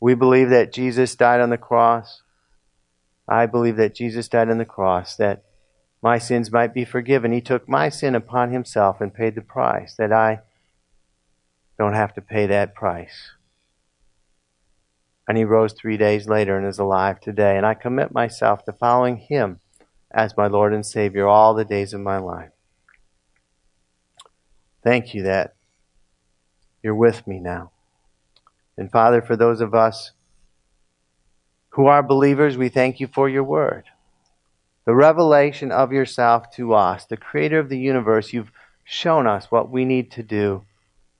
We 0.00 0.14
believe 0.14 0.48
that 0.48 0.72
Jesus 0.72 1.14
died 1.14 1.40
on 1.40 1.50
the 1.50 1.58
cross. 1.58 2.21
I 3.28 3.46
believe 3.46 3.76
that 3.76 3.94
Jesus 3.94 4.28
died 4.28 4.50
on 4.50 4.58
the 4.58 4.64
cross, 4.64 5.16
that 5.16 5.44
my 6.02 6.18
sins 6.18 6.50
might 6.50 6.74
be 6.74 6.84
forgiven. 6.84 7.32
He 7.32 7.40
took 7.40 7.68
my 7.68 7.88
sin 7.88 8.14
upon 8.14 8.52
himself 8.52 9.00
and 9.00 9.14
paid 9.14 9.34
the 9.34 9.42
price, 9.42 9.94
that 9.96 10.12
I 10.12 10.40
don't 11.78 11.94
have 11.94 12.14
to 12.14 12.20
pay 12.20 12.46
that 12.46 12.74
price. 12.74 13.30
And 15.28 15.38
he 15.38 15.44
rose 15.44 15.72
three 15.72 15.96
days 15.96 16.26
later 16.26 16.58
and 16.58 16.66
is 16.66 16.80
alive 16.80 17.20
today. 17.20 17.56
And 17.56 17.64
I 17.64 17.74
commit 17.74 18.12
myself 18.12 18.64
to 18.64 18.72
following 18.72 19.16
him 19.16 19.60
as 20.10 20.36
my 20.36 20.48
Lord 20.48 20.74
and 20.74 20.84
Savior 20.84 21.26
all 21.26 21.54
the 21.54 21.64
days 21.64 21.94
of 21.94 22.00
my 22.00 22.18
life. 22.18 22.50
Thank 24.82 25.14
you 25.14 25.22
that 25.22 25.54
you're 26.82 26.94
with 26.94 27.26
me 27.26 27.38
now. 27.38 27.70
And 28.76 28.90
Father, 28.90 29.22
for 29.22 29.36
those 29.36 29.60
of 29.60 29.74
us 29.74 30.10
who 31.72 31.86
are 31.86 32.02
believers, 32.02 32.56
we 32.56 32.68
thank 32.68 33.00
you 33.00 33.06
for 33.06 33.28
your 33.28 33.44
word. 33.44 33.84
The 34.84 34.94
revelation 34.94 35.72
of 35.72 35.92
yourself 35.92 36.50
to 36.56 36.74
us, 36.74 37.06
the 37.06 37.16
creator 37.16 37.58
of 37.58 37.68
the 37.68 37.78
universe, 37.78 38.32
you've 38.32 38.52
shown 38.84 39.26
us 39.26 39.50
what 39.50 39.70
we 39.70 39.84
need 39.84 40.10
to 40.12 40.22
do 40.22 40.64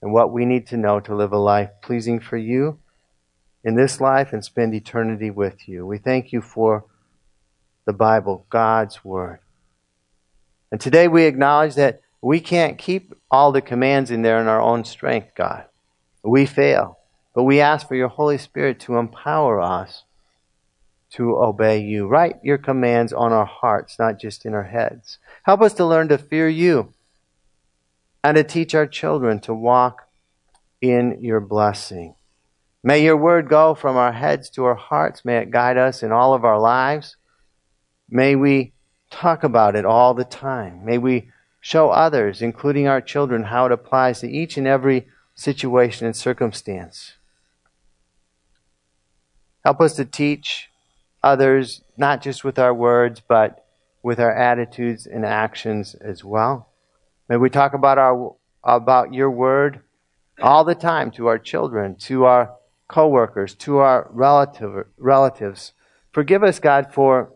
and 0.01 0.13
what 0.13 0.31
we 0.31 0.45
need 0.45 0.67
to 0.67 0.77
know 0.77 0.99
to 0.99 1.15
live 1.15 1.31
a 1.31 1.37
life 1.37 1.69
pleasing 1.81 2.19
for 2.19 2.37
you 2.37 2.77
in 3.63 3.75
this 3.75 3.99
life 3.99 4.31
and 4.31 4.43
spend 4.45 4.75
eternity 4.75 5.31
with 5.31 5.67
you. 5.67 5.87
We 5.87 5.97
thank 5.97 6.31
you 6.31 6.41
for 6.41 6.85
the 7.85 7.93
Bible, 7.93 8.45
God's 8.49 9.03
Word. 9.03 9.39
And 10.71 10.79
today 10.79 11.07
we 11.07 11.23
acknowledge 11.23 11.75
that 11.75 12.01
we 12.21 12.39
can't 12.39 12.77
keep 12.77 13.13
all 13.31 13.51
the 13.51 13.61
commands 13.61 14.11
in 14.11 14.21
there 14.21 14.39
in 14.39 14.47
our 14.47 14.61
own 14.61 14.85
strength, 14.85 15.31
God. 15.35 15.65
We 16.21 16.45
fail. 16.45 16.99
But 17.33 17.43
we 17.43 17.59
ask 17.59 17.87
for 17.87 17.95
your 17.95 18.09
Holy 18.09 18.37
Spirit 18.37 18.79
to 18.81 18.97
empower 18.97 19.59
us 19.59 20.03
to 21.13 21.37
obey 21.37 21.79
you. 21.79 22.07
Write 22.07 22.37
your 22.43 22.57
commands 22.57 23.13
on 23.13 23.31
our 23.31 23.45
hearts, 23.45 23.99
not 23.99 24.19
just 24.19 24.45
in 24.45 24.53
our 24.53 24.63
heads. 24.63 25.19
Help 25.43 25.61
us 25.61 25.73
to 25.73 25.85
learn 25.85 26.07
to 26.07 26.17
fear 26.17 26.49
you 26.49 26.93
and 28.23 28.35
to 28.35 28.43
teach 28.43 28.73
our 28.73 28.87
children 28.87 29.39
to 29.41 29.53
walk 29.53 30.07
in 30.81 31.19
your 31.21 31.39
blessing. 31.39 32.15
May 32.83 33.03
your 33.03 33.15
word 33.15 33.47
go 33.47 33.75
from 33.75 33.95
our 33.95 34.11
heads 34.11 34.49
to 34.51 34.65
our 34.65 34.75
hearts. 34.75 35.23
May 35.23 35.37
it 35.37 35.51
guide 35.51 35.77
us 35.77 36.03
in 36.03 36.11
all 36.11 36.33
of 36.33 36.43
our 36.43 36.59
lives. 36.59 37.15
May 38.09 38.35
we 38.35 38.73
talk 39.09 39.43
about 39.43 39.75
it 39.75 39.85
all 39.85 40.13
the 40.13 40.25
time. 40.25 40.83
May 40.83 40.97
we 40.97 41.29
show 41.61 41.91
others, 41.91 42.41
including 42.41 42.87
our 42.87 42.99
children, 42.99 43.43
how 43.43 43.67
it 43.67 43.71
applies 43.71 44.19
to 44.19 44.29
each 44.29 44.57
and 44.57 44.67
every 44.67 45.07
situation 45.35 46.05
and 46.05 46.15
circumstance. 46.15 47.13
Help 49.63 49.79
us 49.79 49.95
to 49.95 50.03
teach 50.03 50.69
others, 51.23 51.81
not 51.97 52.21
just 52.21 52.43
with 52.43 52.59
our 52.59 52.73
words, 52.73 53.21
but 53.25 53.65
with 54.03 54.19
our 54.19 54.33
attitudes 54.33 55.07
and 55.07 55.25
actions 55.25 55.95
as 55.95 56.23
well. 56.23 56.69
May 57.29 57.37
we 57.37 57.49
talk 57.49 57.73
about 57.73 57.97
our 57.97 58.35
about 58.63 59.13
your 59.13 59.31
word 59.31 59.81
all 60.41 60.63
the 60.63 60.75
time 60.75 61.11
to 61.11 61.27
our 61.27 61.37
children, 61.37 61.95
to 61.95 62.25
our 62.25 62.55
coworkers, 62.87 63.55
to 63.55 63.77
our 63.77 64.07
relative, 64.11 64.85
relatives. 64.97 65.73
Forgive 66.11 66.43
us, 66.43 66.59
God, 66.59 66.93
for 66.93 67.33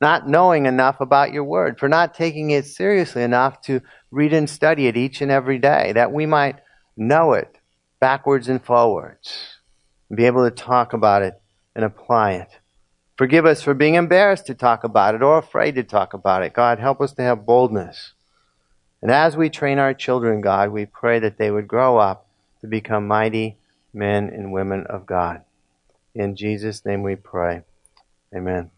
not 0.00 0.28
knowing 0.28 0.66
enough 0.66 1.00
about 1.00 1.32
your 1.32 1.44
word, 1.44 1.78
for 1.78 1.88
not 1.88 2.14
taking 2.14 2.50
it 2.50 2.64
seriously 2.66 3.22
enough 3.22 3.60
to 3.62 3.80
read 4.10 4.32
and 4.32 4.48
study 4.48 4.86
it 4.86 4.96
each 4.96 5.20
and 5.20 5.30
every 5.30 5.58
day, 5.58 5.92
that 5.92 6.12
we 6.12 6.26
might 6.26 6.60
know 6.96 7.32
it 7.32 7.58
backwards 8.00 8.48
and 8.48 8.62
forwards, 8.62 9.56
and 10.08 10.16
be 10.16 10.24
able 10.24 10.48
to 10.48 10.54
talk 10.54 10.92
about 10.92 11.22
it 11.22 11.39
and 11.80 11.86
apply 11.86 12.32
it. 12.32 12.58
Forgive 13.16 13.46
us 13.46 13.62
for 13.62 13.72
being 13.72 13.94
embarrassed 13.94 14.46
to 14.46 14.54
talk 14.54 14.84
about 14.84 15.14
it 15.14 15.22
or 15.22 15.38
afraid 15.38 15.74
to 15.76 15.82
talk 15.82 16.12
about 16.12 16.42
it. 16.42 16.52
God, 16.52 16.78
help 16.78 17.00
us 17.00 17.12
to 17.14 17.22
have 17.22 17.46
boldness. 17.46 18.12
And 19.00 19.10
as 19.10 19.36
we 19.36 19.48
train 19.48 19.78
our 19.78 19.94
children, 19.94 20.42
God, 20.42 20.70
we 20.70 20.84
pray 20.84 21.18
that 21.20 21.38
they 21.38 21.50
would 21.50 21.66
grow 21.66 21.96
up 21.96 22.26
to 22.60 22.66
become 22.66 23.06
mighty 23.06 23.56
men 23.94 24.28
and 24.28 24.52
women 24.52 24.86
of 24.88 25.06
God. 25.06 25.42
In 26.14 26.36
Jesus' 26.36 26.84
name 26.84 27.02
we 27.02 27.16
pray. 27.16 27.62
Amen. 28.34 28.70